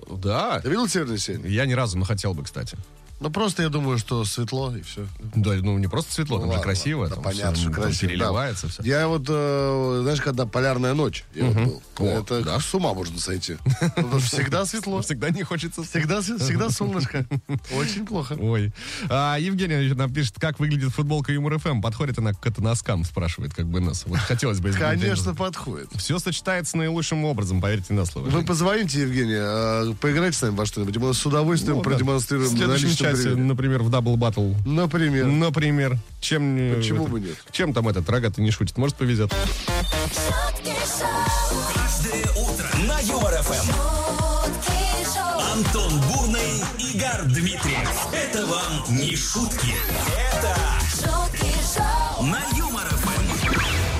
Да. 0.10 0.60
Ты 0.62 0.70
видел 0.70 0.88
северное 0.88 1.18
сияние? 1.18 1.54
Я 1.54 1.66
ни 1.66 1.74
разу, 1.74 1.98
но 1.98 2.06
хотел 2.06 2.34
бы, 2.34 2.44
кстати. 2.44 2.78
Ну, 3.22 3.30
просто 3.30 3.62
я 3.62 3.70
думаю, 3.70 4.00
что 4.00 4.26
светло 4.26 4.76
и 4.76 4.82
все. 4.82 5.06
Да, 5.36 5.52
ну 5.54 5.78
не 5.78 5.88
просто 5.88 6.12
светло, 6.12 6.40
там 6.40 6.48
же 6.48 6.54
Ладно, 6.54 6.64
красиво. 6.64 7.08
да, 7.08 7.14
там 7.16 7.24
понятно, 7.24 7.54
всё, 7.54 7.62
что 7.62 7.72
там 7.74 7.84
красиво. 7.84 8.10
переливается 8.10 8.66
да. 8.66 8.74
все. 8.74 8.84
Я 8.84 9.08
вот, 9.08 9.26
э, 9.28 10.00
знаешь, 10.02 10.22
когда 10.22 10.48
полярная 10.48 10.96
ночь, 10.96 11.24
я 11.36 11.46
вот 11.46 11.56
был, 11.56 11.82
О, 12.00 12.06
это 12.20 12.42
да. 12.44 12.60
с 12.60 12.74
ума 12.74 12.96
можно 12.96 13.20
сойти. 13.20 13.58
Потому 13.96 14.20
что 14.20 14.28
всегда 14.38 14.66
светло, 14.66 15.02
Всегда 15.04 15.30
не 15.30 15.44
хочется... 15.44 15.84
всегда, 15.84 16.22
всегда 16.22 16.70
солнышко. 16.72 17.28
Очень 17.76 18.08
плохо. 18.08 18.36
Ой. 18.40 18.74
А, 19.08 19.38
Евгения 19.38 19.82
еще 19.82 19.94
нам 19.94 20.12
пишет, 20.12 20.40
как 20.40 20.60
выглядит 20.60 20.92
футболка 20.92 21.32
Юмор 21.32 21.60
FM. 21.60 21.80
Подходит 21.80 22.18
она 22.18 22.34
к 22.34 22.44
это 22.48 22.64
носкам, 22.64 23.04
спрашивает, 23.04 23.54
как 23.54 23.68
бы 23.68 23.82
нас. 23.82 24.04
Вот 24.08 24.18
хотелось 24.18 24.62
бы 24.62 24.72
Конечно, 24.72 25.36
подходит. 25.36 25.90
Все 25.96 26.18
сочетается 26.18 26.76
наилучшим 26.76 27.24
образом, 27.26 27.62
поверьте 27.62 27.94
на 27.94 28.06
слово. 28.06 28.30
Вы 28.30 28.44
позвоните, 28.44 29.02
Евгения, 29.02 29.42
а, 29.44 29.94
поиграйте 30.02 30.38
с 30.38 30.42
нами 30.42 30.56
во 30.56 30.66
что-нибудь. 30.66 30.98
Мы 30.98 31.14
с 31.14 31.24
удовольствием 31.24 31.78
Ну, 31.78 31.84
продемонстрируем 31.84 32.50
В 32.50 32.56
примере. 33.18 33.42
например, 33.44 33.84
в 33.84 33.90
Double 33.90 34.16
Battle. 34.18 34.54
Например. 34.66 35.26
Например. 35.28 35.98
Чем, 36.20 36.74
Почему 36.76 37.04
это- 37.04 37.12
бы 37.12 37.20
нет? 37.20 37.36
Чем 37.52 37.74
там 37.74 37.88
этот 37.88 38.10
рогатый 38.10 38.44
не 38.44 38.52
шутит? 38.52 38.78
Может, 38.78 38.96
повезет. 38.96 39.32
шутки 39.32 40.72
шоу, 41.00 41.62
Каждое 41.74 42.24
утро 42.44 42.68
на 42.88 43.00
Юмор 43.00 43.34
FM. 43.42 43.72
шутки 43.72 45.14
шоу, 45.14 45.40
Антон 45.54 46.02
Бурный, 46.10 46.64
Игорь 46.80 47.24
Дмитриев. 47.28 48.08
Это 48.14 48.46
вам 48.46 48.84
не 48.98 49.16
шутки. 49.16 49.74
Это 50.34 50.56
шутки 50.90 51.52
шоу, 51.76 52.24
на 52.26 52.40
Юмор. 52.58 52.71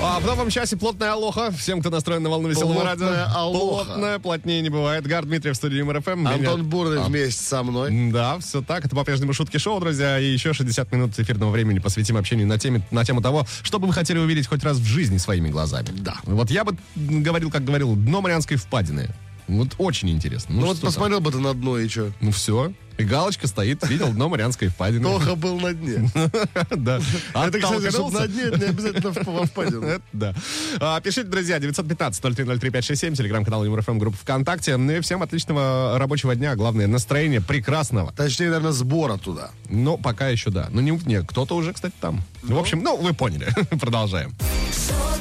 А 0.04 0.18
в 0.18 0.26
новом 0.26 0.50
часе 0.50 0.76
плотная 0.76 1.12
алоха. 1.12 1.52
Всем, 1.52 1.80
кто 1.80 1.88
настроен 1.88 2.22
на 2.24 2.28
волну 2.30 2.48
веселого 2.48 2.72
Плотная 2.74 3.08
радио. 3.08 3.34
алоха. 3.36 3.84
Плотная, 3.84 4.18
плотнее 4.18 4.60
не 4.60 4.68
бывает. 4.68 5.06
Гар 5.06 5.24
Дмитриев 5.24 5.54
в 5.54 5.56
студии 5.56 5.76
Юмор 5.76 6.00
ФМ. 6.02 6.26
Антон 6.26 6.40
Меня- 6.60 6.68
Бурный 6.68 6.98
А, 7.00 7.04
вместе 7.04 7.42
со 7.44 7.62
мной. 7.62 8.10
Да, 8.10 8.38
все 8.40 8.62
так. 8.62 8.84
Это 8.84 8.96
по-прежнему 8.96 9.32
шутки 9.32 9.58
шоу, 9.58 9.78
друзья. 9.78 10.18
И 10.18 10.24
еще 10.24 10.52
60 10.52 10.90
минут 10.92 11.16
эфирного 11.18 11.50
времени 11.52 11.78
посвятим 11.78 12.16
общению 12.16 12.48
на, 12.48 12.58
теме, 12.58 12.82
на 12.90 13.04
тему 13.04 13.22
того, 13.22 13.46
что 13.62 13.78
бы 13.78 13.86
вы 13.86 13.92
хотели 13.92 14.18
увидеть 14.18 14.48
хоть 14.48 14.64
раз 14.64 14.78
в 14.78 14.84
жизни 14.84 15.18
своими 15.18 15.48
глазами. 15.50 15.88
Да. 15.92 16.16
Вот 16.24 16.50
я 16.50 16.64
бы 16.64 16.76
говорил, 16.96 17.50
как 17.50 17.64
говорил, 17.64 17.94
дно 17.94 18.20
Марианской 18.20 18.56
впадины. 18.56 19.08
Вот 19.48 19.74
очень 19.78 20.10
интересно. 20.10 20.54
Ну 20.54 20.66
вот 20.66 20.76
что 20.76 20.82
там? 20.86 20.88
посмотрел 20.92 21.20
бы 21.20 21.30
ты 21.32 21.38
на 21.38 21.52
дно 21.54 21.78
и 21.78 21.88
что? 21.88 22.10
Ну 22.20 22.30
все. 22.30 22.72
И 22.98 23.04
галочка 23.04 23.46
стоит, 23.46 23.88
видел 23.88 24.12
дно 24.12 24.28
Марианской 24.28 24.68
впадины. 24.68 25.04
Тоха 25.04 25.34
был 25.34 25.58
на 25.58 25.72
дне. 25.72 26.10
Да. 26.76 27.00
Это, 27.34 27.58
кстати, 27.58 27.90
чтобы 27.90 28.12
на 28.12 28.28
дне, 28.28 28.42
это 28.42 28.58
не 28.58 28.64
обязательно 28.66 29.12
в- 29.12 29.26
во 29.26 29.46
впадину. 29.46 29.86
Да. 30.12 30.34
А, 30.78 31.00
пишите, 31.00 31.24
друзья, 31.28 31.58
915-0303-567, 31.58 33.16
телеграм-канал 33.16 33.64
ЮморФМ, 33.64 33.98
группа 33.98 34.16
ВКонтакте. 34.18 34.76
Ну 34.76 34.92
и 34.92 35.00
всем 35.00 35.22
отличного 35.22 35.98
рабочего 35.98 36.34
дня, 36.34 36.54
главное, 36.54 36.86
настроение 36.86 37.40
прекрасного. 37.40 38.12
Точнее, 38.12 38.46
наверное, 38.46 38.72
сбора 38.72 39.16
туда. 39.16 39.50
Но 39.70 39.96
пока 39.96 40.28
еще 40.28 40.50
да. 40.50 40.68
Ну, 40.70 40.80
не, 40.80 41.22
кто-то 41.22 41.56
уже, 41.56 41.72
кстати, 41.72 41.94
там. 42.00 42.22
В 42.42 42.58
общем, 42.58 42.82
ну, 42.82 42.96
вы 42.98 43.14
поняли. 43.14 43.48
Продолжаем. 43.80 44.32
шутки 44.70 45.11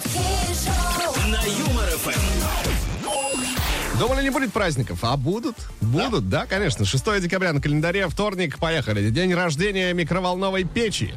Думали, 4.01 4.23
не 4.23 4.31
будет 4.31 4.51
праздников? 4.51 5.03
А 5.03 5.15
будут? 5.15 5.55
Будут, 5.79 6.27
да, 6.27 6.47
конечно. 6.47 6.85
6 6.85 7.21
декабря 7.21 7.53
на 7.53 7.61
календаре, 7.61 8.07
вторник, 8.07 8.57
поехали. 8.57 9.11
День 9.11 9.31
рождения 9.35 9.93
микроволновой 9.93 10.63
печи. 10.63 11.13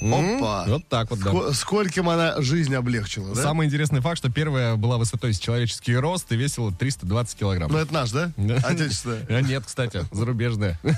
Опа. 0.00 0.64
Вот 0.68 0.86
так 0.88 1.10
вот, 1.10 1.20
да. 1.20 1.30
Ско- 1.30 1.52
Скольким 1.52 2.08
она 2.08 2.40
жизнь 2.40 2.74
облегчила, 2.74 3.34
да? 3.34 3.42
Самый 3.42 3.66
интересный 3.66 4.00
факт, 4.00 4.18
что 4.18 4.30
первая 4.30 4.76
была 4.76 4.96
высотой 4.96 5.32
с 5.34 5.38
человеческий 5.38 5.96
рост 5.96 6.30
и 6.32 6.36
весила 6.36 6.72
320 6.72 7.38
килограмм. 7.38 7.70
Ну, 7.72 7.78
это 7.78 7.92
наш, 7.92 8.10
да? 8.12 8.30
Отечественная. 8.64 9.26
А 9.28 9.40
нет, 9.42 9.64
кстати, 9.66 10.04
зарубежная. 10.12 10.78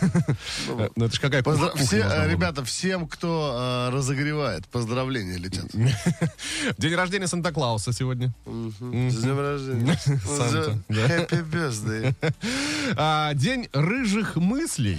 Ну, 0.96 1.04
это 1.06 1.14
ж 1.14 1.18
какая 1.20 1.42
все, 1.76 1.98
ребята, 2.28 2.64
всем, 2.64 3.06
кто 3.08 3.88
э, 3.90 3.94
разогревает, 3.94 4.66
поздравления 4.68 5.36
летят. 5.36 5.66
День 6.78 6.94
рождения 6.94 7.26
Санта-Клауса 7.26 7.92
сегодня. 7.92 8.32
С 8.46 8.78
днем 9.22 9.38
рождения. 9.38 9.98
Санта. 10.26 10.78
Happy 10.88 11.44
birthday. 11.50 12.14
А, 12.96 13.32
День 13.34 13.68
рыжих 13.72 14.36
мыслей. 14.36 14.98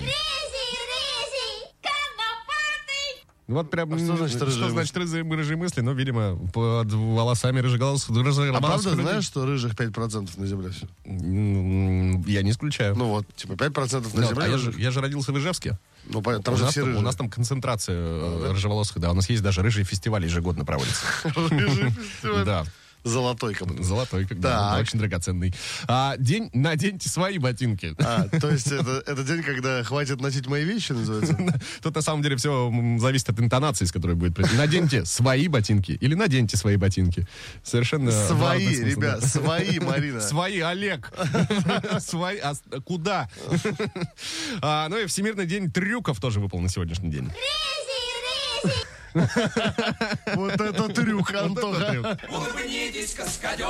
Вот 3.52 3.70
прям... 3.70 3.94
А 3.94 3.98
что 3.98 4.18
значит 4.18 4.38
что 4.38 4.46
рыжие 4.46 4.70
значит 4.70 4.98
рыжие, 4.98 5.24
рыжие 5.24 5.58
мысли? 5.58 5.82
Ну, 5.82 5.94
видимо, 5.94 6.38
под 6.54 6.92
волосами 6.92 7.60
рыжеголос... 7.60 8.08
А 8.10 8.62
правда 8.62 8.96
знаешь, 8.96 9.26
что 9.26 9.46
рыжих 9.46 9.74
5% 9.74 10.30
на 10.40 10.46
земле 10.48 10.70
все? 10.70 10.88
Я 11.06 12.42
не 12.44 12.52
исключаю. 12.52 12.96
Ну 12.96 13.06
вот, 13.10 13.26
типа 13.36 13.54
5% 13.54 14.16
на 14.16 14.22
Ну, 14.22 14.28
земле 14.28 14.46
а 14.46 14.48
я 14.48 14.58
же, 14.58 14.74
я 14.78 14.92
же 14.92 15.02
родился 15.02 15.32
в 15.32 15.38
Ижевске. 15.38 15.78
Ну, 16.06 16.22
понятно, 16.22 16.44
там 16.44 16.54
у, 16.56 16.58
же 16.58 16.64
нас 16.64 16.72
все 16.72 16.82
там, 16.82 16.90
у 16.90 16.92
рыжие. 16.94 17.06
нас 17.06 17.16
там 17.16 17.30
концентрация 17.30 17.96
э, 17.96 18.52
рыжеволосых, 18.52 19.00
да. 19.00 19.12
У 19.12 19.14
нас 19.14 19.30
есть 19.30 19.44
даже 19.44 19.62
рыжий 19.62 19.84
фестиваль 19.84 20.24
ежегодно 20.26 20.66
проводится. 20.66 21.06
Рыжий 21.24 21.92
фестиваль. 21.92 22.46
Да. 22.46 22.66
Золотой 23.04 23.54
как 23.56 23.68
будто. 23.68 23.84
Золотой, 23.84 24.26
как 24.26 24.38
бы, 24.38 24.44
да, 24.44 24.78
очень 24.80 25.00
драгоценный. 25.00 25.54
А, 25.88 26.16
день 26.18 26.50
наденьте 26.54 27.10
свои 27.10 27.38
ботинки. 27.38 27.96
А, 28.00 28.28
то 28.40 28.50
есть 28.50 28.68
это, 28.72 29.04
это 29.06 29.24
день, 29.24 29.44
когда 29.44 29.84
хватит 29.84 30.22
носить 30.22 30.48
мои 30.48 30.64
вещи, 30.64 30.92
называется? 30.92 31.38
Тут 31.82 31.96
на 31.96 32.02
самом 32.02 32.22
деле 32.22 32.36
все 32.36 32.72
зависит 33.00 33.30
от 33.30 33.40
интонации, 33.40 33.86
с 33.86 33.92
которой 33.92 34.16
будет 34.16 34.36
происходить. 34.36 34.60
Наденьте 34.60 35.06
свои 35.06 35.48
ботинки 35.48 35.94
или 35.94 36.14
наденьте 36.14 36.58
свои 36.58 36.76
ботинки. 36.76 37.28
Совершенно 37.64 38.12
Свои, 38.12 38.68
ребят, 38.84 39.22
да. 39.22 39.28
свои, 39.28 39.80
Марина. 39.82 40.22
Свои, 40.22 40.60
Олег. 40.60 41.12
Свои, 42.00 42.38
а 42.38 42.54
куда? 42.86 43.30
А, 44.62 44.88
Ну 44.90 44.98
и 45.00 45.06
Всемирный 45.08 45.46
день 45.46 45.72
трюков 45.72 46.20
тоже 46.20 46.40
выпал 46.40 46.60
на 46.60 46.70
сегодняшний 46.70 47.10
день. 47.10 47.30
Вот 50.36 50.60
это 50.62 50.88
трюк, 50.90 51.34
Антоха. 51.34 52.18
Улыбнитесь, 52.30 53.14
каскадеры. 53.14 53.70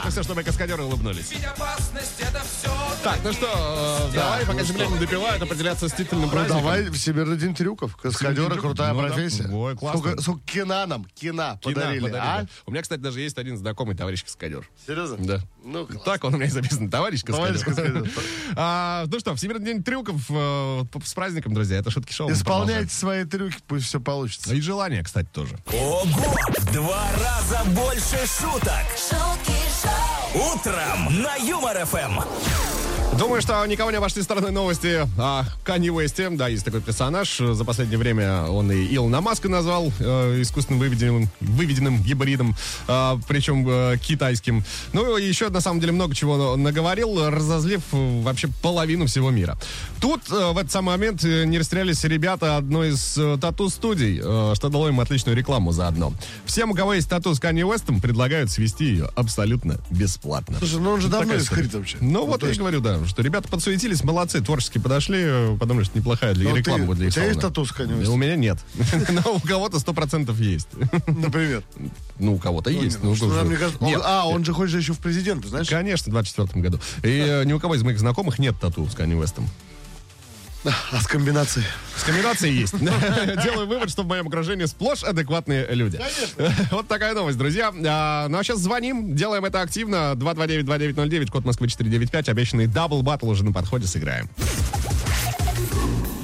Это 0.00 0.10
все, 0.10 0.22
чтобы 0.22 0.42
каскадеры 0.42 0.84
улыбнулись. 0.84 1.30
Ведь 1.30 1.44
опасность 1.44 2.20
это 2.20 2.40
все. 2.40 2.70
Так, 3.02 3.18
ну 3.24 3.32
что, 3.32 4.08
э, 4.12 4.14
давай, 4.14 4.46
пока 4.46 4.62
земля 4.62 4.86
не 4.86 4.96
допивают, 4.96 5.42
определяться 5.42 5.88
с 5.88 5.92
титульным 5.92 6.26
Ну, 6.26 6.32
праздником. 6.32 6.58
давай 6.62 6.88
Всемирный 6.90 7.36
день 7.36 7.52
трюков. 7.52 7.96
Каскадеры, 7.96 8.46
трюков? 8.46 8.60
крутая 8.60 8.92
Ну 8.92 9.02
да. 9.02 9.08
профессия. 9.08 9.48
Ой, 9.48 9.76
классно. 9.76 10.00
Сколько, 10.00 10.22
сколько 10.22 10.40
кино 10.46 10.86
нам, 10.86 11.04
кино 11.14 11.58
Кино 11.60 11.74
подарили, 11.74 12.00
подарили. 12.04 12.20
а? 12.24 12.46
У 12.64 12.70
меня, 12.70 12.82
кстати, 12.82 13.00
даже 13.00 13.20
есть 13.20 13.38
один 13.38 13.56
знакомый 13.56 13.96
товарищ 13.96 14.22
каскадер. 14.22 14.70
Серьезно? 14.86 15.16
Да. 15.18 15.40
Ну, 15.64 15.84
класс. 15.86 16.02
Так 16.04 16.22
он 16.22 16.34
у 16.34 16.36
меня 16.36 16.46
и 16.46 16.50
записан. 16.50 16.88
Товарищ 16.90 17.24
каскадер. 17.24 17.58
Товарищ 17.58 17.64
каскадер. 17.64 18.10
А, 18.54 19.04
ну 19.08 19.18
что, 19.18 19.34
Всемирный 19.34 19.66
день 19.66 19.82
трюков 19.82 20.20
э, 20.30 20.84
с 21.04 21.14
праздником, 21.14 21.54
друзья. 21.54 21.78
Это 21.78 21.90
шутки 21.90 22.12
шоу. 22.12 22.28
мы 22.28 22.34
Исполняйте 22.34 22.94
свои 22.94 23.24
трюки, 23.24 23.56
пусть 23.66 23.86
все 23.86 23.98
получится. 23.98 24.54
И 24.54 24.60
желание, 24.60 25.02
кстати, 25.02 25.26
тоже. 25.32 25.56
Ого! 25.72 26.04
В 26.04 26.72
Два 26.72 27.08
раза 27.18 27.64
больше 27.70 28.18
шуток. 28.38 28.84
шутки 28.96 29.58
шоу, 29.82 30.52
Утром 30.54 31.20
на 31.22 31.34
Юмор 31.36 31.84
ФМ. 31.84 32.81
Думаю, 33.18 33.42
что 33.42 33.64
никого 33.66 33.90
не 33.90 33.98
обошли 33.98 34.22
стороной 34.22 34.50
новости 34.52 35.06
о 35.18 35.44
Канье 35.64 35.92
Уэсте. 35.92 36.30
Да, 36.30 36.48
есть 36.48 36.64
такой 36.64 36.80
персонаж. 36.80 37.36
За 37.38 37.62
последнее 37.64 37.98
время 37.98 38.44
он 38.44 38.72
и 38.72 38.94
Илона 38.96 39.20
Маска 39.20 39.48
назвал 39.50 39.92
э, 40.00 40.40
искусственно 40.40 40.78
выведенным, 40.78 41.28
выведенным 41.40 42.02
гибридом, 42.02 42.56
э, 42.88 43.18
причем 43.28 43.68
э, 43.68 43.98
китайским. 43.98 44.64
Ну 44.94 45.16
и 45.18 45.24
еще, 45.28 45.50
на 45.50 45.60
самом 45.60 45.78
деле, 45.80 45.92
много 45.92 46.14
чего 46.14 46.56
наговорил, 46.56 47.28
разозлив 47.30 47.82
э, 47.92 48.22
вообще 48.22 48.48
половину 48.62 49.06
всего 49.06 49.30
мира. 49.30 49.56
Тут 50.00 50.22
э, 50.30 50.52
в 50.52 50.56
этот 50.58 50.72
самый 50.72 50.96
момент 50.96 51.22
э, 51.22 51.44
не 51.44 51.58
растерялись 51.58 52.02
ребята 52.04 52.56
одной 52.56 52.88
из 52.90 53.16
э, 53.18 53.36
тату-студий, 53.40 54.20
э, 54.24 54.52
что 54.56 54.68
дало 54.70 54.88
им 54.88 54.98
отличную 55.00 55.36
рекламу 55.36 55.70
заодно. 55.72 56.12
Всем, 56.46 56.70
у 56.70 56.74
кого 56.74 56.94
есть 56.94 57.08
тату 57.10 57.34
с 57.34 57.38
Канье 57.40 57.66
Уэстом, 57.66 58.00
предлагают 58.00 58.50
свести 58.50 58.86
ее 58.86 59.10
абсолютно 59.14 59.78
бесплатно. 59.90 60.56
Слушай, 60.58 60.80
ну 60.80 60.90
он 60.92 61.00
же 61.02 61.08
давно 61.08 61.26
Такая 61.26 61.40
искрит 61.42 61.66
история. 61.66 61.78
вообще. 61.78 61.96
Ну, 62.00 62.26
вот 62.26 62.40
то 62.40 62.46
я 62.46 62.50
и 62.50 62.52
есть- 62.52 62.58
говорю, 62.60 62.80
да, 62.80 63.01
что 63.06 63.22
ребята 63.22 63.48
подсуетились, 63.48 64.04
молодцы, 64.04 64.40
творчески 64.40 64.78
подошли, 64.78 65.18
э, 65.22 65.56
подумали, 65.58 65.84
что 65.84 65.98
неплохая 65.98 66.34
для 66.34 66.50
Ну, 66.50 66.56
реклама 66.56 66.80
ты- 66.80 66.86
будет 66.86 66.96
для 66.98 67.06
у 67.06 67.08
их 67.08 67.14
тебя 67.14 67.24
есть 67.26 67.40
тату 67.40 67.64
с? 67.64 67.72
У 67.80 68.16
меня 68.16 68.36
нет. 68.36 68.58
Но 69.10 69.34
у 69.34 69.40
кого-то 69.40 69.78
сто 69.78 69.92
процентов 69.94 70.38
есть. 70.38 70.68
Например. 71.06 71.62
Ну, 72.18 72.34
у 72.34 72.38
кого-то 72.38 72.70
есть. 72.70 72.98
Ну, 73.02 73.14
ну, 73.20 73.28
он- 73.28 73.88
Нет, 73.88 74.00
а, 74.04 74.26
он 74.26 74.44
же 74.44 74.52
хочет 74.52 74.80
еще 74.80 74.92
в 74.92 74.98
президенты, 74.98 75.48
знаешь? 75.48 75.68
Конечно, 75.68 76.10
в 76.10 76.12
24 76.12 76.60
году. 76.62 76.80
И 77.02 77.08
э, 77.08 77.44
ни 77.44 77.52
у 77.52 77.60
кого 77.60 77.74
из 77.74 77.82
моих 77.82 77.98
знакомых 77.98 78.38
нет 78.38 78.54
тату 78.60 78.88
с 78.88 78.94
Канни 78.94 79.14
Вестом. 79.20 79.48
А 80.64 81.00
с 81.00 81.06
комбинацией? 81.08 81.66
С 81.96 82.04
комбинацией 82.04 82.54
есть. 82.54 82.78
Делаю 83.42 83.66
вывод, 83.66 83.90
что 83.90 84.04
в 84.04 84.06
моем 84.06 84.28
окружении 84.28 84.64
сплошь 84.66 85.02
адекватные 85.02 85.66
люди. 85.70 86.00
Вот 86.70 86.86
такая 86.86 87.14
новость, 87.14 87.36
друзья. 87.38 87.72
А, 87.86 88.28
Ну 88.28 88.38
а 88.38 88.44
сейчас 88.44 88.60
звоним, 88.60 89.16
делаем 89.16 89.44
это 89.44 89.60
активно. 89.60 90.12
229-2909, 90.14 91.30
код 91.30 91.44
Москвы 91.44 91.68
495. 91.68 92.28
Обещанный 92.28 92.66
double 92.68 93.02
battle 93.02 93.28
уже 93.28 93.44
на 93.44 93.52
подходе 93.52 93.86
сыграем. 93.86 94.30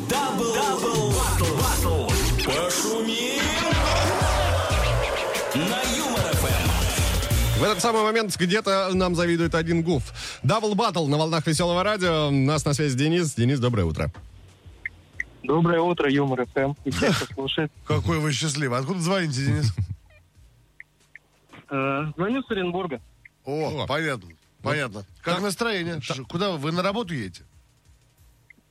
Double, 0.09 0.55
double, 0.55 1.11
battle, 1.11 1.57
battle. 1.57 2.07
Пошумим. 2.45 3.43
На 5.55 5.97
Юмор. 5.97 6.37
В 7.59 7.63
этот 7.65 7.81
самый 7.83 8.03
момент 8.03 8.37
где-то 8.37 8.91
нам 8.95 9.17
завидует 9.17 9.57
один 9.57 9.83
Гуф. 9.83 10.05
Double 10.45 10.77
battle 10.77 11.07
на 11.09 11.19
волнах 11.19 11.45
веселого 11.47 11.83
радио. 11.83 12.29
У 12.29 12.31
нас 12.31 12.65
на 12.65 12.73
связи 12.73 12.97
Денис. 12.97 13.35
Денис, 13.35 13.59
доброе 13.59 13.85
утро. 13.85 14.13
Доброе 15.43 15.81
утро, 15.81 16.11
Юмор 16.11 16.45
ФМ. 16.47 16.75
И 16.85 16.91
все, 16.91 17.13
кто 17.13 17.27
слушает. 17.35 17.73
Какой 17.87 18.19
вы 18.19 18.33
счастливый. 18.33 18.79
Откуда 18.79 18.99
звоните, 19.01 19.45
Денис? 19.47 19.73
Э, 21.71 22.05
Звоню 22.17 22.43
с 22.43 22.51
Оренбурга. 22.51 23.01
О, 23.45 23.87
понятно. 23.87 24.31
Понятно. 24.63 25.05
Как 25.23 25.41
настроение? 25.41 26.01
Ш- 26.01 26.25
Куда 26.29 26.51
вы? 26.53 26.59
Вы 26.59 26.73
на 26.73 26.83
работу 26.83 27.15
едете? 27.15 27.45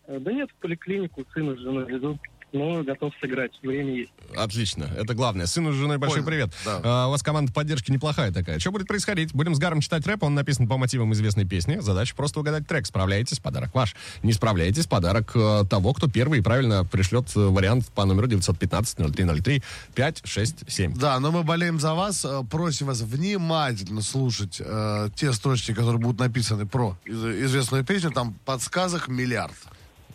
Э, 0.08 0.20
Да 0.20 0.32
нет, 0.32 0.50
в 0.52 0.56
поликлинику 0.62 1.26
сына 1.34 1.56
с 1.56 1.60
женой. 1.60 2.20
Но 2.58 2.84
готов 2.84 3.14
сыграть. 3.22 3.52
Время 3.62 3.94
есть. 3.96 4.12
Отлично, 4.36 4.90
это 4.98 5.14
главное. 5.14 5.46
Сыну 5.46 5.72
с 5.74 5.76
женой 5.76 5.98
большой 5.98 6.24
Понял, 6.24 6.28
привет. 6.28 6.50
да. 6.66 6.82
А, 6.84 7.08
у 7.08 7.12
вас 7.12 7.22
команда 7.24 7.52
поддержки 7.54 7.92
неплохая 7.92 8.32
такая. 8.32 8.60
Что 8.60 8.72
будет 8.72 8.88
происходить? 8.88 9.34
Будем 9.34 9.54
с 9.56 9.60
Игорем 9.60 9.82
читать 9.82 10.06
рэп, 10.08 10.24
он 10.24 10.34
написан 10.36 10.68
по 10.68 10.78
мотивам 10.78 11.14
известной 11.14 11.46
песни. 11.46 11.78
Задача 11.80 12.16
просто 12.16 12.40
угадать 12.40 12.68
трек. 12.68 12.86
Справляетесь, 12.86 13.40
подарок 13.40 13.74
ваш. 13.76 13.96
Не 14.24 14.34
справляетесь, 14.34 14.88
подарок 14.88 15.32
э, 15.36 15.64
того, 15.70 15.94
кто 15.94 16.08
первый 16.08 16.40
и 16.40 16.42
правильно 16.42 16.84
пришлет 16.86 17.30
э, 17.36 17.40
вариант 17.40 17.88
по 17.94 18.06
номеру 18.06 18.28
915-0303-567. 18.28 20.98
Да, 20.98 21.20
но 21.20 21.32
мы 21.32 21.44
болеем 21.44 21.80
за 21.80 21.94
вас. 21.94 22.24
Э, 22.26 22.44
Просим 22.50 22.88
вас 22.88 23.02
внимательно 23.02 24.02
слушать 24.02 24.62
э, 24.64 25.10
те 25.16 25.34
строчки, 25.34 25.74
которые 25.74 26.00
будут 26.00 26.20
написаны 26.20 26.66
про 26.66 26.98
из- 27.06 27.24
известную 27.46 27.84
песню. 27.84 28.12
Там 28.12 28.34
подсказок 28.46 29.08
миллиард. 29.08 29.56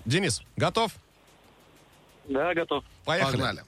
Денис, 0.05 0.43
готов? 0.57 0.93
Да, 2.29 2.55
готов. 2.55 2.85
Поехали. 3.05 3.33
Погнали. 3.33 3.63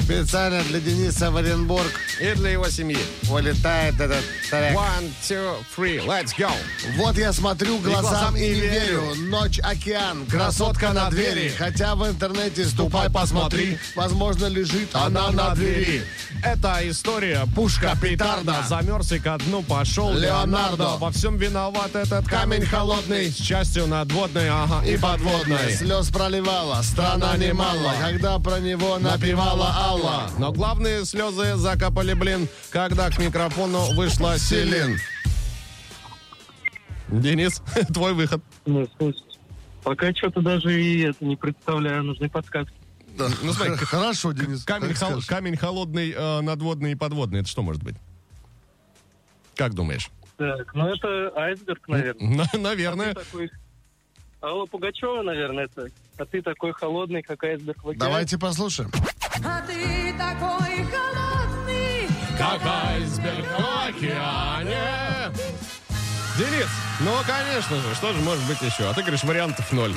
Специально 0.00 0.62
для 0.64 0.80
Дениса 0.80 1.30
в 1.30 1.36
Оренбург 1.36 1.90
И 2.20 2.34
для 2.34 2.50
его 2.50 2.68
семьи. 2.68 2.98
улетает 3.30 3.94
этот 4.00 4.22
трек. 4.50 4.76
One, 4.76 5.10
two, 5.22 5.56
three, 5.76 6.04
let's 6.06 6.32
go. 6.38 6.50
Вот 6.96 7.16
я 7.16 7.32
смотрю 7.32 7.78
глазам 7.78 8.02
глазам 8.02 8.36
и 8.36 8.40
не 8.40 8.48
не 8.48 8.60
верю. 8.60 9.00
верю. 9.00 9.14
Ночь, 9.28 9.58
океан, 9.60 10.26
красотка 10.26 10.92
на 10.92 11.08
двери. 11.10 11.52
Хотя 11.56 11.94
в 11.94 12.06
интернете 12.08 12.64
ступай, 12.64 13.10
посмотри. 13.10 13.78
Возможно, 13.96 14.46
лежит 14.46 14.94
она 14.94 15.30
на 15.30 15.54
двери. 15.54 16.02
Это 16.44 16.78
история 16.82 17.46
пушка 17.54 17.96
петарда. 18.00 18.64
Замерз 18.68 19.12
и 19.12 19.18
ко 19.18 19.38
дну 19.38 19.62
пошел 19.62 20.12
Леонардо. 20.12 20.96
Во 20.98 21.10
всем 21.10 21.36
виноват 21.36 21.94
этот 21.94 22.26
камень 22.26 22.64
холодный. 22.66 23.30
С 23.30 23.36
частью 23.36 23.86
надводной, 23.86 24.48
ага, 24.50 24.84
и 24.84 24.96
подводной. 24.96 25.72
Слез 25.76 26.08
проливала, 26.08 26.82
страна 26.82 27.36
немало, 27.36 27.94
когда 28.00 28.38
про 28.38 28.58
него 28.58 28.98
напевала 28.98 29.68
Алла. 29.82 30.30
Но 30.38 30.52
главные 30.52 31.04
слезы 31.04 31.56
закапали, 31.56 32.14
блин, 32.14 32.48
когда 32.70 33.10
к 33.10 33.18
микрофону 33.18 33.92
вышла 33.94 34.38
Селин. 34.38 34.98
Денис, 37.08 37.62
твой 37.92 38.14
выход. 38.14 38.42
Ну, 38.64 38.88
слушайте. 38.96 39.26
Пока 39.82 40.14
что-то 40.14 40.40
даже 40.40 40.80
и 40.80 41.00
это 41.02 41.24
не 41.24 41.36
представляю. 41.36 42.04
Нужны 42.04 42.28
подсказки. 42.30 42.72
Да. 43.18 43.28
Ну, 43.42 43.52
смотри, 43.52 43.74
Х- 43.74 43.84
Хорошо, 43.86 44.32
Денис. 44.32 44.64
Камень, 44.64 44.94
хол- 44.94 45.20
камень 45.26 45.56
холодный, 45.56 46.12
э, 46.12 46.40
надводный 46.40 46.92
и 46.92 46.94
подводный. 46.94 47.40
Это 47.40 47.48
что 47.48 47.62
может 47.62 47.82
быть? 47.82 47.96
Как 49.56 49.74
думаешь? 49.74 50.08
Так, 50.38 50.72
ну 50.74 50.86
это 50.94 51.32
айсберг, 51.36 51.86
наверное. 51.88 52.46
На- 52.52 52.58
Наверное. 52.58 53.14
Ты 53.14 53.20
такой... 53.24 53.50
Алла 54.40 54.66
Пугачева, 54.66 55.22
наверное, 55.22 55.64
это. 55.64 55.88
А 56.18 56.24
ты 56.24 56.40
такой 56.42 56.72
холодный, 56.72 57.22
как 57.22 57.42
айсберг 57.44 57.78
в 57.84 57.88
океане. 57.88 57.98
Давайте 57.98 58.38
послушаем. 58.38 58.90
А 59.44 59.60
ты 59.66 60.14
такой 60.18 60.86
холодный. 60.90 62.08
Как 62.36 62.60
айсберг 62.64 63.46
в 63.58 63.88
океане. 63.88 65.32
Денис, 66.36 66.68
ну, 67.00 67.12
конечно 67.26 67.76
же, 67.76 67.94
что 67.94 68.12
же 68.12 68.20
может 68.20 68.44
быть 68.44 68.60
еще? 68.60 68.88
А 68.88 68.94
ты 68.94 69.02
говоришь, 69.02 69.24
вариантов 69.24 69.70
ноль. 69.72 69.94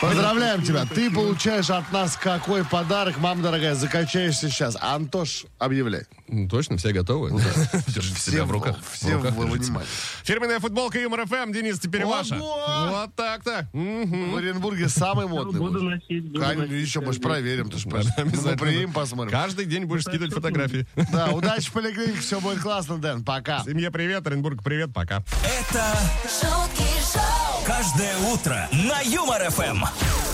Поздравляем 0.00 0.62
тебя. 0.62 0.84
Ты 0.84 1.10
получаешь 1.10 1.70
от 1.70 1.90
нас 1.90 2.16
какой 2.16 2.64
подарок, 2.64 3.16
мама 3.18 3.42
дорогая, 3.42 3.74
закачаешься 3.74 4.50
сейчас. 4.50 4.76
Антош, 4.80 5.46
объявляй. 5.58 6.02
Ну, 6.28 6.48
Точно, 6.48 6.76
все 6.76 6.92
готовы? 6.92 7.30
Держите 7.88 8.20
себя 8.20 8.44
в 8.44 8.50
руках. 8.50 8.76
все 8.92 9.16
в 9.16 9.22
руках 9.22 9.34
вы- 9.34 9.44
держите. 9.46 9.64
вынимали. 9.64 9.86
Фирменная 10.24 10.60
футболка 10.60 10.98
Юмор 11.00 11.26
ФМ. 11.26 11.50
Денис, 11.52 11.78
теперь 11.80 12.04
Ого! 12.04 12.12
ваша. 12.12 12.36
Вот 12.36 13.14
так-то. 13.14 13.68
Мгм. 13.72 14.32
В 14.32 14.36
Оренбурге 14.36 14.88
самый 14.90 15.26
Ну, 15.26 15.34
модный. 15.36 15.60
буду 15.60 15.82
мужик. 15.82 16.02
носить, 16.08 16.24
буду 16.26 16.40
Конечно, 16.40 16.62
носить 16.66 16.86
еще, 16.86 17.00
может, 17.00 17.22
проверим. 17.22 17.70
Ты 17.70 17.78
Да, 17.88 18.02
Мы 18.24 18.56
приедем, 18.56 18.92
посмотрим. 18.92 19.30
Каждый 19.32 19.64
день 19.64 19.84
будешь 19.84 20.02
скидывать 20.02 20.34
фотографии. 20.34 20.86
Да, 21.12 21.28
удачи 21.32 21.70
в 21.70 21.72
поликлинике, 21.72 22.20
все 22.20 22.38
будет 22.40 22.60
классно, 22.60 22.98
Дэн. 22.98 23.24
Пока. 23.24 23.62
Семье 23.64 23.90
привет, 23.90 24.26
Оренбург 24.26 24.62
привет, 24.62 24.92
пока. 24.92 25.22
Это 25.42 25.96
шутки 26.24 26.84
шоу, 27.12 27.45
каждое 27.66 28.16
утро 28.32 28.68
на 28.70 29.00
Юмор 29.00 29.50
ФМ. 29.50 30.25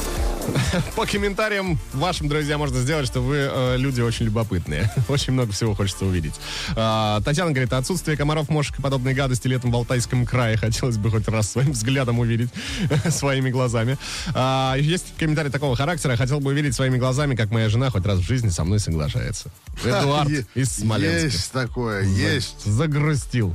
По 0.97 1.07
комментариям 1.07 1.79
вашим, 1.93 2.29
друзья, 2.29 2.59
можно 2.59 2.81
сделать, 2.81 3.07
что 3.07 3.21
вы 3.21 3.37
э, 3.51 3.77
люди 3.77 4.01
очень 4.01 4.27
любопытные. 4.27 4.91
Очень 5.09 5.35
много 5.35 5.53
всего 5.53 5.75
хочется 5.75 6.05
увидеть. 6.05 6.35
А, 6.77 7.21
Татьяна 7.21 7.51
говорит, 7.51 7.73
отсутствие 7.73 8.17
комаров, 8.17 8.49
мошек 8.49 8.79
и 8.79 8.83
подобной 8.83 9.15
гадости 9.15 9.47
летом 9.49 9.71
в 9.71 9.77
Алтайском 9.77 10.27
крае 10.27 10.57
хотелось 10.57 10.97
бы 10.97 11.11
хоть 11.11 11.29
раз 11.29 11.51
своим 11.51 11.73
взглядом 11.73 12.19
увидеть, 12.19 12.51
своими 13.11 13.51
глазами. 13.51 13.99
А, 14.35 14.75
есть 14.79 15.15
комментарий 15.19 15.51
такого 15.51 15.77
характера. 15.77 16.17
Хотел 16.17 16.41
бы 16.41 16.51
увидеть 16.51 16.75
своими 16.75 16.99
глазами, 16.99 17.35
как 17.35 17.51
моя 17.51 17.69
жена 17.69 17.91
хоть 17.91 18.07
раз 18.07 18.19
в 18.19 18.23
жизни 18.23 18.49
со 18.49 18.65
мной 18.65 18.79
соглашается. 18.79 19.51
Эдуард 19.85 20.31
из 20.55 20.73
Смоленска. 20.73 21.27
Есть 21.27 21.53
такое, 21.53 22.03
есть. 22.05 22.65
Загрустил. 22.65 23.55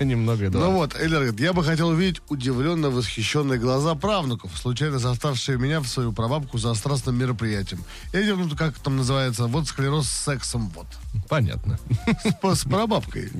Немного 0.00 0.44
Ну 0.44 0.48
Эдуард. 0.48 0.72
вот, 0.72 0.96
Эльдар 1.00 1.20
говорит, 1.20 1.40
я 1.40 1.52
бы 1.52 1.64
хотел 1.64 1.88
увидеть 1.88 2.22
удивленно 2.28 2.90
восхищенные 2.90 3.58
глаза 3.58 3.94
правнуков, 3.94 4.50
случайно 4.56 4.98
заставшие 4.98 5.58
меня 5.58 5.80
в 5.80 5.86
свою 5.86 6.12
прабабку 6.18 6.58
за 6.58 6.74
страстным 6.74 7.16
мероприятием. 7.16 7.84
Эти, 8.12 8.30
ну, 8.30 8.50
как 8.56 8.76
там 8.80 8.96
называется, 8.96 9.46
вот 9.46 9.68
склероз 9.68 10.08
с 10.08 10.24
сексом, 10.24 10.68
вот. 10.74 10.88
Понятно. 11.28 11.78
С, 12.24 12.60
с 12.60 12.64
прабабкой. 12.64 13.30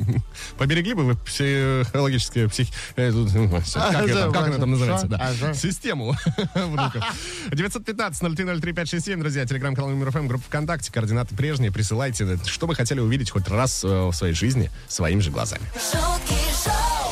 Поберегли 0.59 0.95
бы 0.95 1.03
вы 1.03 1.17
психологическое 1.17 2.47
псих... 2.49 2.69
э, 2.95 3.11
ну, 3.11 3.51
Как, 3.51 3.65
А, 3.75 4.05
это, 4.05 4.15
да, 4.15 4.31
как 4.31 4.47
она 4.47 4.59
там 4.59 4.71
называется? 4.71 5.09
Да. 5.09 5.17
Ага. 5.17 5.55
Систему 5.55 6.15
внуков. 6.55 7.05
915-0303-567, 7.51 9.17
друзья, 9.19 9.45
телеграм-канал 9.45 9.91
Юмор 9.91 10.13
ФМ, 10.13 10.29
группа 10.29 10.45
ВКонтакте, 10.45 10.93
координаты 10.93 11.35
прежние, 11.35 11.73
присылайте, 11.73 12.39
что 12.47 12.69
вы 12.69 12.77
хотели 12.77 13.01
увидеть 13.01 13.31
хоть 13.31 13.49
раз 13.49 13.83
э, 13.83 13.89
в 13.89 14.13
своей 14.13 14.35
жизни 14.35 14.71
своими 14.87 15.19
же 15.19 15.33
глазами. 15.33 15.63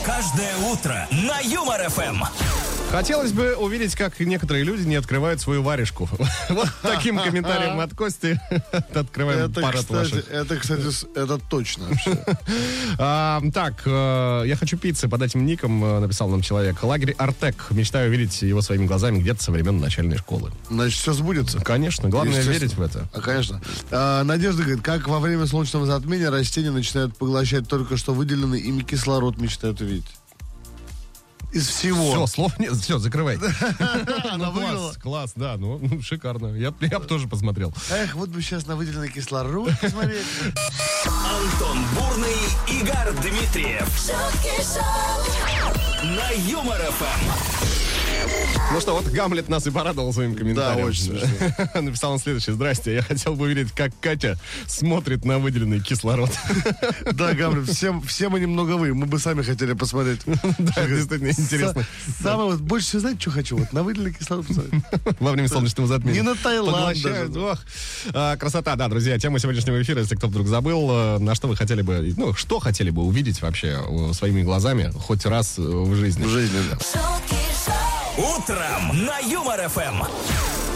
Каждое 0.04 0.56
утро 0.58 1.08
на 1.10 1.40
Юмор 1.40 1.90
ФМ. 1.90 2.22
Хотелось 2.96 3.32
бы 3.32 3.54
увидеть, 3.56 3.94
как 3.94 4.18
некоторые 4.20 4.64
люди 4.64 4.86
не 4.86 4.94
открывают 4.94 5.38
свою 5.38 5.62
варежку. 5.62 6.08
Вот 6.48 6.68
таким 6.80 7.18
комментарием 7.18 7.78
от 7.78 7.92
Кости 7.92 8.40
открываем 8.94 9.50
Это, 9.50 9.60
парад 9.60 9.82
кстати, 9.82 10.12
ваших. 10.14 10.30
это, 10.30 10.56
кстати, 10.56 10.82
это 11.14 11.38
точно 11.38 11.88
вообще. 11.88 12.18
А, 12.98 13.42
так, 13.52 13.82
э, 13.84 14.44
я 14.46 14.56
хочу 14.56 14.78
пиццы 14.78 15.08
под 15.08 15.20
этим 15.20 15.44
ником, 15.44 15.84
э, 15.84 16.00
написал 16.00 16.30
нам 16.30 16.40
человек. 16.40 16.82
Лагерь 16.82 17.14
Артек. 17.18 17.66
Мечтаю 17.70 18.08
увидеть 18.08 18.40
его 18.40 18.62
своими 18.62 18.86
глазами 18.86 19.18
где-то 19.18 19.42
со 19.42 19.52
времен 19.52 19.78
начальной 19.78 20.16
школы. 20.16 20.50
Значит, 20.70 20.98
все 20.98 21.12
сбудется. 21.12 21.60
Конечно, 21.60 22.08
главное 22.08 22.40
верить 22.40 22.74
в 22.74 22.80
это. 22.80 23.06
А, 23.12 23.20
конечно. 23.20 23.60
А, 23.90 24.24
Надежда 24.24 24.62
говорит, 24.62 24.82
как 24.82 25.06
во 25.06 25.20
время 25.20 25.44
солнечного 25.44 25.84
затмения 25.84 26.30
растения 26.30 26.70
начинают 26.70 27.14
поглощать 27.18 27.68
только 27.68 27.98
что 27.98 28.14
выделенный 28.14 28.60
ими 28.60 28.82
кислород, 28.82 29.36
мечтают 29.36 29.82
увидеть. 29.82 30.06
Из 31.56 31.68
всего. 31.68 32.10
Все, 32.10 32.26
слов 32.26 32.58
нет, 32.58 32.74
все, 32.76 32.98
закрывай. 32.98 33.36
Она 34.30 34.46
Ну, 34.46 34.50
выиграла. 34.50 34.88
класс, 34.92 34.96
класс, 34.98 35.32
да, 35.36 35.56
ну, 35.56 35.78
ну, 35.78 36.02
шикарно. 36.02 36.54
Я, 36.54 36.70
бы 36.70 37.06
тоже 37.06 37.28
посмотрел. 37.28 37.72
Эх, 37.90 38.14
вот 38.14 38.28
бы 38.28 38.42
сейчас 38.42 38.66
на 38.66 38.76
выделенный 38.76 39.08
кислород 39.08 39.72
посмотреть. 39.80 40.26
Антон 41.06 41.78
Бурный, 41.94 42.36
Игорь 42.68 43.12
Дмитриев 43.22 43.88
на 46.02 46.30
Юмор 46.46 46.82
ФМ. 46.92 47.75
Ну 48.72 48.80
что, 48.80 48.94
вот 48.94 49.06
Гамлет 49.06 49.48
нас 49.48 49.66
и 49.66 49.70
порадовал 49.70 50.12
своим 50.12 50.34
комментарием. 50.34 50.84
Да, 50.84 50.90
очень 50.90 51.04
смешно. 51.04 51.28
Написал 51.80 52.12
он 52.12 52.18
следующее. 52.18 52.54
Здрасте, 52.54 52.94
я 52.94 53.02
хотел 53.02 53.34
бы 53.34 53.44
увидеть, 53.44 53.72
как 53.72 53.92
Катя 54.00 54.38
смотрит 54.66 55.24
на 55.24 55.38
выделенный 55.38 55.80
кислород. 55.80 56.30
Да, 57.12 57.32
Гамлет, 57.32 57.68
все, 57.68 57.98
все 58.06 58.28
мы 58.28 58.40
немного 58.40 58.72
вы. 58.72 58.92
Мы 58.92 59.06
бы 59.06 59.18
сами 59.18 59.42
хотели 59.42 59.72
посмотреть. 59.72 60.20
Да, 60.58 60.72
это 60.76 60.88
действительно 60.88 61.28
интересно. 61.28 61.80
Са- 61.80 62.22
Самое 62.22 62.50
вот, 62.50 62.60
больше 62.60 62.86
всего, 62.88 63.00
знаете, 63.00 63.20
что 63.20 63.30
хочу? 63.30 63.56
Вот 63.56 63.72
на 63.72 63.82
выделенный 63.82 64.12
кислород 64.12 64.46
посмотреть. 64.46 64.82
Во 65.20 65.30
время 65.32 65.48
солнечного 65.48 65.88
затмения. 65.88 66.22
Не 66.22 66.28
на 66.28 66.34
Таиланд 66.34 67.02
даже. 67.02 67.30
Ох. 67.40 67.58
А, 68.12 68.36
красота, 68.36 68.76
да, 68.76 68.88
друзья. 68.88 69.18
Тема 69.18 69.38
сегодняшнего 69.38 69.80
эфира, 69.80 70.00
если 70.00 70.16
кто 70.16 70.26
вдруг 70.28 70.46
забыл, 70.48 70.88
э, 70.90 71.18
на 71.18 71.34
что 71.34 71.48
вы 71.48 71.56
хотели 71.56 71.82
бы, 71.82 72.12
ну, 72.16 72.34
что 72.34 72.58
хотели 72.58 72.90
бы 72.90 73.02
увидеть 73.02 73.40
вообще 73.42 73.78
э, 73.86 74.12
своими 74.12 74.42
глазами 74.42 74.92
хоть 74.98 75.24
раз 75.24 75.58
э, 75.58 75.62
в 75.62 75.94
жизни. 75.94 76.24
В 76.24 76.28
жизни, 76.28 76.58
да. 76.70 76.78
Утром 78.18 79.04
на 79.04 79.18
Юмор 79.18 79.68
ФМ. 79.68 80.02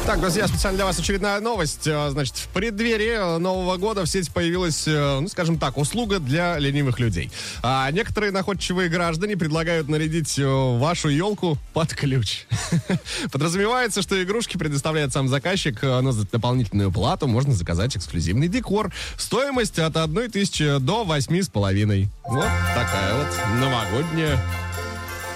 Так, 0.05 0.20
друзья, 0.20 0.46
специально 0.46 0.76
для 0.76 0.85
вас 0.85 0.98
очередная 0.98 1.40
новость. 1.40 1.87
Э, 1.87 2.11
Значит, 2.11 2.37
в 2.37 2.48
преддверии 2.48 3.37
э, 3.37 3.38
Нового 3.38 3.79
года 3.79 4.03
в 4.03 4.07
сети 4.09 4.31
появилась, 4.31 4.85
э, 4.87 5.20
ну, 5.20 5.26
скажем 5.29 5.59
так, 5.59 5.79
услуга 5.79 6.18
для 6.18 6.59
ленивых 6.59 6.98
людей. 6.98 7.31
А 7.62 7.90
некоторые 7.92 8.31
находчивые 8.31 8.90
граждане 8.90 9.38
предлагают 9.38 9.88
нарядить 9.88 10.38
вашу 10.38 11.09
елку 11.09 11.57
под 11.72 11.94
ключ. 11.94 12.44
Подразумевается, 13.33 14.03
что 14.03 14.22
игрушки 14.22 14.59
предоставляет 14.59 15.14
сам 15.14 15.26
заказчик, 15.26 15.81
но 15.83 16.12
за 16.12 16.29
дополнительную 16.29 16.92
плату 16.92 17.26
можно 17.26 17.55
заказать 17.55 17.96
эксклюзивный 17.96 18.48
декор. 18.48 18.92
Стоимость 19.16 19.79
от 19.79 19.96
1 19.96 20.31
тысячи 20.31 20.79
до 20.79 21.05
8,5. 21.05 22.09
Вот 22.26 22.48
такая 22.74 23.14
вот 23.14 23.29
новогодняя 23.59 24.38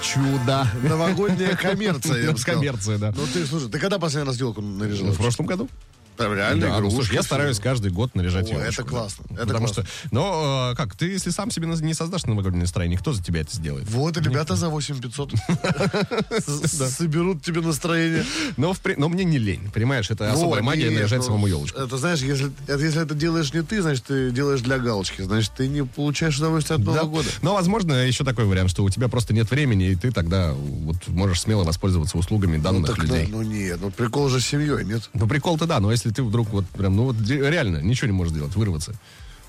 чудо. 0.05 0.67
Новогодняя 0.83 1.57
коммерция, 1.57 2.25
я 2.25 2.33
бы 2.33 2.39
сказал. 2.39 2.61
Коммерция, 2.61 2.99
да. 2.99 3.13
Ну 3.17 3.23
ты, 3.33 3.47
слушай, 3.47 3.71
ты 3.71 3.79
когда 3.79 3.99
последний 3.99 4.29
раз 4.29 4.39
елку 4.39 4.61
наряжал? 4.61 5.09
В 5.09 5.17
прошлом 5.17 5.47
году? 5.47 5.69
Прям 6.17 6.35
реально 6.35 6.61
Да, 6.61 6.69
ну, 6.69 6.79
игрушки, 6.79 6.95
слушай, 6.97 7.15
я 7.15 7.23
стараюсь 7.23 7.59
каждый 7.59 7.91
год 7.91 8.15
наряжать 8.15 8.47
О, 8.51 8.55
елочку, 8.55 8.69
это 8.73 8.83
да. 8.85 8.89
классно, 8.89 9.25
это 9.31 9.47
Потому 9.47 9.67
классно. 9.67 9.85
что, 9.85 9.93
но 10.13 10.71
э, 10.73 10.77
как, 10.77 10.95
ты 10.97 11.07
если 11.07 11.31
сам 11.31 11.51
себе 11.51 11.67
не 11.67 11.95
создашь 11.95 12.25
новогоднее 12.25 12.63
настроение, 12.63 12.99
кто 12.99 13.13
за 13.13 13.23
тебя 13.23 13.41
это 13.41 13.55
сделает? 13.55 13.89
Вот, 13.91 14.17
ребята 14.19 14.55
за 14.57 14.69
8500 14.69 15.33
С- 16.47 16.91
соберут 16.97 17.43
тебе 17.43 17.61
настроение. 17.61 18.25
Но, 18.57 18.75
но 18.97 19.09
мне 19.09 19.25
не 19.25 19.39
лень, 19.39 19.71
понимаешь, 19.73 20.11
это 20.11 20.33
особая 20.33 20.63
магия 20.63 20.91
наряжать 20.91 21.21
ну, 21.21 21.25
самому 21.27 21.47
елочку. 21.47 21.79
Это 21.81 21.97
знаешь, 21.97 22.21
если 22.21 23.03
это, 23.03 23.15
делаешь 23.15 23.53
не 23.53 23.63
ты, 23.63 23.83
значит, 23.83 24.05
ты 24.05 24.31
делаешь 24.31 24.61
для 24.61 24.79
галочки. 24.79 25.23
Значит, 25.23 25.53
ты 25.57 25.69
не 25.69 25.85
получаешь 25.85 26.37
удовольствие 26.39 26.77
от 26.79 26.85
Нового 26.85 27.03
Да. 27.03 27.09
года. 27.09 27.29
Но, 27.43 27.55
возможно, 27.55 27.93
еще 28.07 28.25
такой 28.25 28.45
вариант, 28.45 28.71
что 28.71 28.85
у 28.85 28.91
тебя 28.91 29.09
просто 29.09 29.35
нет 29.35 29.51
времени, 29.51 29.91
и 29.91 29.97
ты 29.97 30.11
тогда 30.13 30.53
вот 30.53 31.09
можешь 31.09 31.41
смело 31.41 31.65
воспользоваться 31.65 32.17
услугами 32.19 32.57
Ну, 32.57 32.63
данных 32.63 32.87
так, 32.91 32.99
людей. 32.99 33.27
ну, 33.31 33.39
ну 33.39 33.43
нет, 33.43 33.79
ну 33.81 33.91
прикол 33.91 34.29
же 34.29 34.41
с 34.41 34.47
семьей, 34.47 34.85
нет? 34.85 35.11
Ну, 35.15 35.27
прикол-то 35.27 35.67
да, 35.67 35.81
но 35.81 35.91
если 35.91 36.04
ты 36.11 36.23
вдруг 36.23 36.49
вот 36.51 36.67
прям, 36.69 36.97
ну 36.97 37.05
вот 37.05 37.17
реально 37.29 37.79
ничего 37.79 38.07
не 38.07 38.13
можешь 38.13 38.33
сделать, 38.33 38.55
вырваться. 38.57 38.95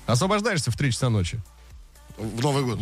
Освобождаешься 0.06 0.70
в 0.70 0.76
3 0.76 0.92
часа 0.92 1.08
ночи. 1.10 1.38
В 2.18 2.40
Новый 2.40 2.64
год. 2.64 2.78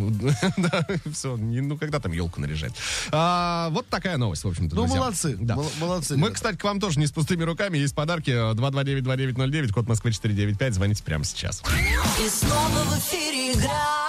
да, 0.58 0.86
все, 1.12 1.36
ну 1.36 1.76
когда 1.76 1.98
там 1.98 2.12
елку 2.12 2.40
наряжать. 2.40 2.72
А, 3.10 3.68
вот 3.70 3.88
такая 3.88 4.16
новость, 4.16 4.44
в 4.44 4.48
общем-то, 4.48 4.76
Ну, 4.76 4.82
друзья. 4.82 5.00
молодцы, 5.00 5.36
Да. 5.40 5.56
мол- 5.56 5.72
молодцы, 5.80 6.12
Мы, 6.14 6.18
ребята. 6.28 6.34
кстати, 6.34 6.56
к 6.56 6.62
вам 6.62 6.78
тоже 6.78 7.00
не 7.00 7.06
с 7.08 7.10
пустыми 7.12 7.42
руками. 7.42 7.76
Есть 7.78 7.96
подарки. 7.96 8.30
229-2909, 8.30 9.72
код 9.72 9.88
Москвы 9.88 10.12
495. 10.12 10.74
Звоните 10.74 11.02
прямо 11.02 11.24
сейчас. 11.24 11.62
И 12.24 12.28
снова 12.28 12.84
в 12.84 12.98
эфире 12.98 13.52
игра. 13.54 14.03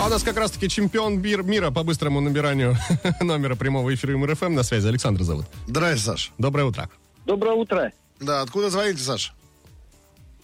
А 0.00 0.06
у 0.06 0.08
нас 0.08 0.22
как 0.22 0.36
раз-таки 0.38 0.68
чемпион 0.68 1.18
бир- 1.18 1.42
мира 1.42 1.70
по 1.70 1.82
быстрому 1.82 2.20
набиранию 2.20 2.74
номера 3.20 3.54
прямого 3.54 3.92
эфира 3.94 4.16
МРФМ 4.16 4.54
на 4.54 4.62
связи. 4.62 4.88
Александр 4.88 5.22
зовут. 5.22 5.44
Здрасте, 5.66 6.04
Саш. 6.04 6.32
Доброе 6.38 6.64
утро. 6.64 6.88
Доброе 7.26 7.54
утро. 7.54 7.92
Да, 8.18 8.40
откуда 8.42 8.70
звоните, 8.70 9.02
Саш? 9.02 9.34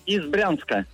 Из 0.04 0.24
Брянска. 0.26 0.84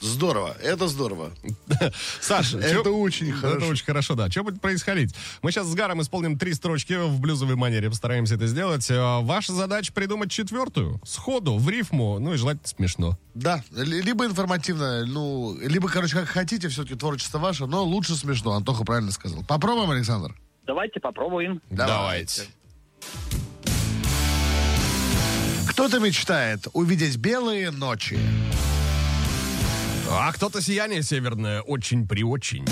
Здорово, 0.00 0.56
это 0.62 0.86
здорово. 0.86 1.30
Саш, 2.20 2.54
Это 2.54 2.84
чё- 2.84 2.96
очень 2.96 3.30
Это 3.30 3.38
хорошо. 3.40 3.66
очень 3.68 3.84
хорошо, 3.84 4.14
да. 4.14 4.30
Что 4.30 4.44
будет 4.44 4.60
происходить? 4.60 5.12
Мы 5.42 5.50
сейчас 5.50 5.66
с 5.66 5.74
Гаром 5.74 6.00
исполним 6.02 6.38
три 6.38 6.54
строчки 6.54 6.92
в 6.94 7.18
блюзовой 7.20 7.56
манере. 7.56 7.88
Постараемся 7.90 8.36
это 8.36 8.46
сделать. 8.46 8.88
Э, 8.90 9.20
Ваша 9.22 9.52
задача 9.52 9.92
придумать 9.92 10.30
четвертую. 10.30 11.00
Сходу, 11.04 11.56
в 11.58 11.68
рифму. 11.68 12.18
Ну 12.20 12.34
и 12.34 12.36
желательно 12.36 12.68
смешно. 12.68 13.18
Да, 13.34 13.64
ли- 13.72 14.02
либо 14.02 14.24
информативно, 14.24 15.04
ну, 15.04 15.56
либо, 15.60 15.88
короче, 15.88 16.14
как 16.16 16.28
хотите, 16.28 16.68
все-таки 16.68 16.94
творчество 16.94 17.38
ваше, 17.38 17.66
но 17.66 17.82
лучше 17.84 18.14
смешно, 18.14 18.52
Антоха 18.52 18.84
правильно 18.84 19.10
сказал. 19.10 19.42
Попробуем, 19.44 19.90
Александр? 19.90 20.34
Давайте 20.66 21.00
попробуем. 21.00 21.60
Давайте. 21.70 22.42
Кто-то 25.68 26.00
мечтает 26.00 26.66
увидеть 26.72 27.16
белые 27.16 27.70
ночи. 27.70 28.18
А 30.10 30.32
кто-то 30.32 30.60
сияние 30.60 31.02
северное 31.02 31.60
очень 31.62 32.06
при 32.06 32.22
очень. 32.22 32.64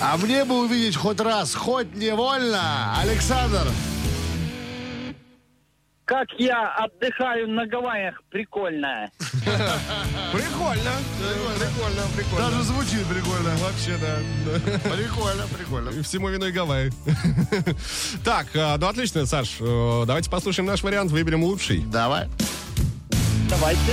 А 0.00 0.16
мне 0.16 0.44
бы 0.44 0.60
увидеть 0.64 0.96
хоть 0.96 1.20
раз, 1.20 1.54
хоть 1.54 1.94
невольно, 1.94 2.94
Александр. 2.98 3.68
Как 6.04 6.26
я 6.38 6.74
отдыхаю 6.74 7.48
на 7.48 7.64
Гавайях, 7.66 8.20
прикольно. 8.28 9.08
Прикольно. 10.32 10.90
Прикольно, 11.58 12.02
прикольно. 12.16 12.50
Даже 12.50 12.62
звучит 12.64 13.06
прикольно. 13.06 13.50
Вообще, 13.58 13.96
да. 13.98 14.18
Прикольно, 14.90 15.46
прикольно. 15.56 15.90
И 15.90 16.02
Всему 16.02 16.28
виной 16.28 16.52
Гавайи. 16.52 16.92
Так, 18.24 18.48
а, 18.56 18.76
ну 18.78 18.88
отлично, 18.88 19.24
Саш. 19.24 19.56
э, 19.60 20.04
Давайте 20.06 20.28
послушаем 20.28 20.66
наш 20.66 20.82
вариант, 20.82 21.12
выберем 21.12 21.44
лучший. 21.44 21.78
Давай. 21.86 22.28
Давайте. 23.48 23.92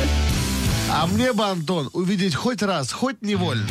А 0.92 1.06
мне 1.08 1.34
бы, 1.34 1.46
Антон, 1.46 1.90
увидеть 1.94 2.36
хоть 2.36 2.62
раз, 2.64 2.92
хоть 2.92 3.22
невольно. 3.22 3.68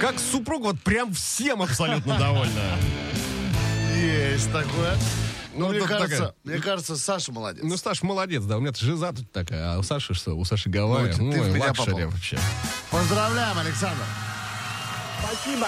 Как 0.00 0.18
супруг 0.18 0.62
вот 0.62 0.80
прям 0.82 1.12
всем 1.12 1.62
абсолютно 1.62 2.18
довольна. 2.18 2.76
Есть 3.96 4.52
такое. 4.52 4.96
Ну, 5.54 5.66
Ну, 5.66 5.72
мне 5.74 5.80
кажется, 5.82 6.16
такая- 6.16 6.34
мне 6.44 6.58
кажется, 6.58 6.96
Саша 6.96 7.30
молодец. 7.30 7.62
Ну, 7.62 7.76
Саш, 7.76 8.02
молодец, 8.02 8.42
да. 8.44 8.56
У 8.56 8.60
меня 8.60 8.72
жиза 8.72 9.12
тут 9.12 9.30
такая, 9.32 9.74
а 9.74 9.78
у 9.78 9.82
Саши 9.82 10.14
что? 10.14 10.32
У 10.34 10.44
Саши 10.44 10.70
Гавайи. 10.70 11.12
Ну, 11.18 11.30
ты 11.32 11.40
в 11.40 11.42
Ой, 11.42 11.50
меня 11.50 11.74
попал. 11.74 11.98
вообще. 12.10 12.38
Поздравляем, 12.90 13.58
Александр. 13.58 14.02
Спасибо. 15.20 15.66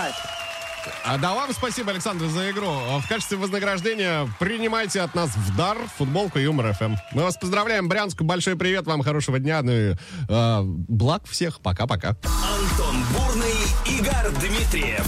А 1.04 1.18
да 1.18 1.34
вам 1.34 1.52
спасибо, 1.52 1.90
Александр, 1.90 2.26
за 2.26 2.50
игру. 2.50 2.68
А 2.68 2.98
В 3.00 3.08
качестве 3.08 3.36
вознаграждения 3.36 4.28
принимайте 4.38 5.00
от 5.00 5.14
нас 5.14 5.30
в 5.34 5.56
дар 5.56 5.78
футболку 5.96 6.38
Юмор 6.38 6.72
ФМ. 6.74 6.94
Мы 7.12 7.22
вас 7.22 7.36
поздравляем, 7.36 7.88
Брянску. 7.88 8.24
Большой 8.24 8.56
привет 8.56 8.86
вам, 8.86 9.02
хорошего 9.02 9.38
дня. 9.38 9.62
Ну 9.62 9.72
и 9.72 9.94
э, 10.28 10.60
благ 10.62 11.26
всех. 11.26 11.60
Пока-пока. 11.60 12.10
Антон 12.10 12.96
Бурный, 13.12 13.54
Игорь 13.86 14.30
Дмитриев 14.40 15.06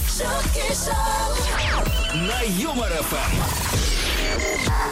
на 2.13 2.41
Юмор 2.41 2.89
ФМ. 2.89 3.76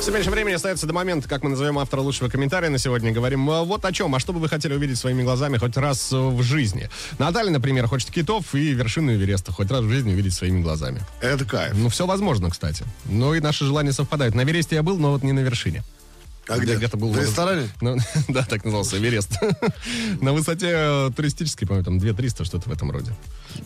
Все 0.06 0.12
меньше 0.12 0.30
времени 0.30 0.54
остается 0.54 0.86
до 0.86 0.94
момента, 0.94 1.28
как 1.28 1.42
мы 1.42 1.50
назовем 1.50 1.80
автора 1.80 2.02
лучшего 2.02 2.30
комментария 2.30 2.70
на 2.70 2.78
сегодня. 2.78 3.12
Говорим 3.12 3.50
э, 3.50 3.64
вот 3.64 3.84
о 3.86 3.92
чем. 3.92 4.14
А 4.14 4.20
что 4.20 4.34
бы 4.34 4.40
вы 4.40 4.48
хотели 4.48 4.76
увидеть 4.76 5.00
своими 5.00 5.24
глазами 5.24 5.58
хоть 5.58 5.76
раз 5.78 6.14
э, 6.14 6.16
в 6.16 6.44
жизни? 6.44 6.92
Наталья, 7.18 7.50
например, 7.50 7.88
хочет 7.88 8.12
китов 8.12 8.54
и 8.54 8.72
вершину 8.74 9.16
Эвереста 9.16 9.52
хоть 9.52 9.72
раз 9.72 9.82
в 9.84 9.90
жизни 9.90 10.14
увидеть 10.14 10.36
своими 10.36 10.62
глазами. 10.62 11.02
Это 11.22 11.44
кайф. 11.44 11.74
Ну, 11.76 11.90
все 11.90 12.06
возможно, 12.06 12.52
кстати. 12.52 12.86
Но 13.06 13.34
и 13.34 13.40
наши 13.40 13.66
желания 13.66 13.94
совпадают. 13.94 14.36
На 14.36 14.44
Эвересте 14.44 14.76
я 14.76 14.84
был, 14.84 15.00
но 15.00 15.10
вот 15.10 15.24
не 15.24 15.32
на 15.32 15.40
вершине. 15.40 15.84
А 16.48 16.60
где? 16.60 16.76
где-то 16.76 16.98
был 16.98 17.10
В 17.10 17.20
ресторане? 17.20 17.68
Ну, 17.82 17.98
да, 18.28 18.46
так 18.46 18.64
назывался 18.64 19.00
Эверест. 19.00 19.32
На 20.22 20.34
высоте 20.34 20.68
э, 20.70 21.12
туристической, 21.16 21.68
по-моему, 21.68 21.84
там 21.84 21.98
2300, 21.98 22.46
что-то 22.46 22.70
в 22.70 22.72
этом 22.72 22.92
роде. 22.92 23.12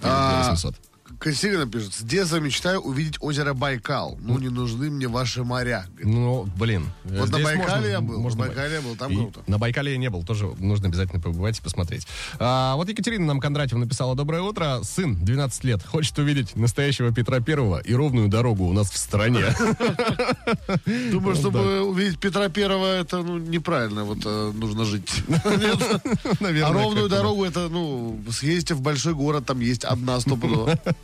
А, 0.02 0.46
2800. 0.46 0.76
Кассирина 1.18 1.66
пишет, 1.66 1.94
с 1.94 2.02
детства 2.02 2.38
мечтаю 2.38 2.80
увидеть 2.82 3.16
озеро 3.20 3.54
Байкал. 3.54 4.18
Ну, 4.22 4.38
не 4.38 4.50
нужны 4.50 4.90
мне 4.90 5.08
ваши 5.08 5.44
моря. 5.44 5.86
Ну, 6.02 6.48
блин. 6.58 6.86
Вот 7.04 7.30
на 7.30 7.40
Байкале 7.40 7.58
можно- 7.58 7.86
я 7.88 8.02
был, 8.02 8.14
на 8.16 8.20
можно- 8.20 8.46
Байкале 8.46 8.76
я 8.76 8.82
был, 8.82 8.96
там 8.96 9.12
И 9.12 9.16
круто. 9.16 9.42
На 9.48 9.58
Байкале 9.58 9.92
я 9.94 9.98
не 9.98 10.10
был, 10.10 10.24
тоже 10.24 10.48
нужно 10.60 10.88
обязательно 10.88 11.22
побывать 11.22 11.60
и 11.60 11.62
посмотреть. 11.62 12.08
А, 12.40 12.76
вот 12.76 12.88
Екатерина 12.90 13.26
нам 13.26 13.40
Кондратьева 13.40 13.80
написала 13.80 14.16
«Доброе 14.16 14.42
утро. 14.42 14.82
Сын, 14.84 15.16
12 15.24 15.64
лет, 15.64 15.84
хочет 15.86 16.18
увидеть 16.20 16.56
настоящего 16.56 17.12
Петра 17.14 17.40
Первого 17.40 17.80
и 17.80 17.94
ровную 17.94 18.28
дорогу 18.28 18.66
у 18.66 18.74
нас 18.74 18.90
в 18.90 18.98
стране». 18.98 19.46
Думаю, 21.12 21.36
чтобы 21.36 21.82
увидеть 21.82 22.20
Петра 22.20 22.50
Первого, 22.50 22.96
это 22.96 23.18
ну, 23.18 23.38
неправильно, 23.38 24.04
вот 24.04 24.20
э, 24.26 24.52
нужно 24.54 24.86
жить. 24.86 25.10
А 26.70 26.74
ровную 26.74 27.10
дорогу, 27.10 27.46
это, 27.46 27.70
ну, 27.70 28.20
съездите 28.32 28.74
в 28.74 28.82
большой 28.82 29.14
город, 29.14 29.46
там 29.46 29.60
есть 29.60 29.84
одна 29.84 30.20
стопудово. 30.20 30.80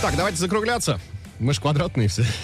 Так, 0.00 0.16
давайте 0.16 0.38
закругляться. 0.38 0.98
Мы 1.38 1.52
ж 1.52 1.60
квадратные 1.60 2.08
все. 2.08 2.24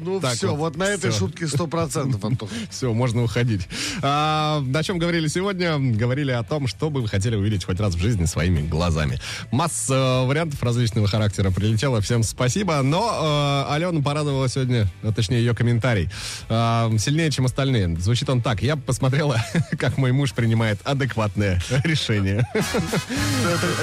Ну 0.00 0.20
все, 0.20 0.54
вот, 0.54 0.76
на 0.76 0.84
этой 0.84 1.10
шутке 1.12 1.46
сто 1.46 1.66
процентов, 1.66 2.24
Антох. 2.24 2.50
Все, 2.70 2.92
можно 2.92 3.22
уходить. 3.22 3.68
А, 4.02 4.62
о 4.74 4.82
чем 4.82 4.98
говорили 4.98 5.26
сегодня? 5.28 5.78
Говорили 5.78 6.30
о 6.30 6.42
том, 6.42 6.66
что 6.66 6.90
бы 6.90 7.00
вы 7.00 7.08
хотели 7.08 7.36
увидеть 7.36 7.64
хоть 7.64 7.80
раз 7.80 7.94
в 7.94 7.98
жизни 7.98 8.24
своими 8.26 8.66
глазами. 8.66 9.18
Масса 9.50 9.94
э, 9.94 10.26
вариантов 10.26 10.62
различного 10.62 11.06
характера 11.08 11.50
прилетела. 11.50 12.00
Всем 12.00 12.22
спасибо. 12.22 12.82
Но 12.82 13.66
э, 13.68 13.74
Алена 13.74 14.00
порадовала 14.02 14.48
сегодня, 14.48 14.86
а 15.02 15.12
точнее 15.12 15.38
ее 15.38 15.54
комментарий, 15.54 16.08
сильнее, 16.48 17.30
чем 17.30 17.46
остальные. 17.46 17.96
Звучит 17.98 18.28
он 18.30 18.42
так. 18.42 18.62
Я 18.62 18.76
посмотрела, 18.76 19.42
как 19.78 19.98
мой 19.98 20.12
муж 20.12 20.32
принимает 20.32 20.80
адекватное 20.84 21.60
решение. 21.84 22.46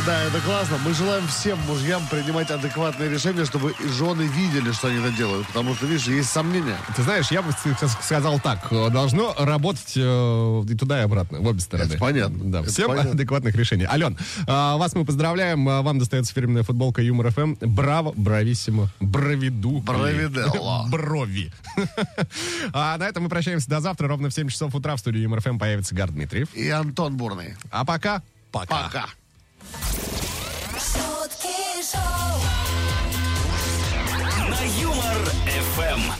Да, 0.06 0.24
это 0.24 0.40
классно. 0.46 0.78
Мы 0.86 0.94
желаем 0.94 1.28
всем 1.28 1.60
мужьям 1.68 2.06
принимать 2.10 2.52
адекватные 2.52 3.10
решения 3.10 3.25
отношения, 3.26 3.46
чтобы 3.46 3.72
и 3.80 3.88
жены 3.88 4.24
видели, 4.24 4.72
что 4.72 4.88
они 4.88 4.98
это 5.00 5.12
делают. 5.12 5.48
Потому 5.48 5.74
что, 5.76 5.86
видишь, 5.88 6.08
есть 6.08 6.30
сомнения. 6.30 6.78
Ты 6.96 7.02
знаешь, 7.04 7.32
я 7.32 7.42
бы 7.42 7.52
сказал 8.02 8.40
так. 8.40 8.68
э, 8.72 8.90
Должно 8.90 9.34
работать 9.38 9.94
э, 9.96 10.64
и 10.70 10.76
туда, 10.76 11.00
и 11.00 11.04
обратно, 11.04 11.40
в 11.40 11.48
обе 11.48 11.60
стороны. 11.60 11.90
Это 11.90 11.98
понятно. 11.98 12.52
Да, 12.52 12.60
Это 12.62 12.70
всем 12.70 12.88
понятно. 12.88 13.12
адекватных 13.12 13.56
решений. 13.56 13.86
Ален, 13.86 14.18
а, 14.48 14.78
вас 14.78 14.94
мы 14.96 15.06
поздравляем. 15.06 15.68
А, 15.68 15.82
Вам 15.82 16.00
достается 16.00 16.34
фирменная 16.34 16.64
футболка 16.64 17.02
Юмор 17.02 17.32
ФМ. 17.32 17.56
Браво, 17.62 18.14
брависсимо, 18.16 18.90
бравиду. 19.00 19.80
Бравиделла. 19.80 20.86
Брови. 20.90 21.52
А 22.74 22.98
на 22.98 23.04
этом 23.08 23.24
мы 23.24 23.30
прощаемся 23.30 23.70
до 23.70 23.80
завтра. 23.80 24.08
Ровно 24.08 24.30
в 24.30 24.34
7 24.34 24.50
часов 24.50 24.76
утра 24.76 24.96
в 24.96 25.00
студии 25.00 25.20
Юмор 25.20 25.42
ФМ 25.42 25.58
появится 25.58 25.96
Гар 25.96 26.12
Дмитриев. 26.12 26.48
И 26.54 26.70
Антон 26.70 27.16
Бурный. 27.18 27.56
А 27.72 27.86
пока, 27.86 28.22
пока. 28.52 28.84
Пока. 28.84 29.06
Шутки 35.76 36.16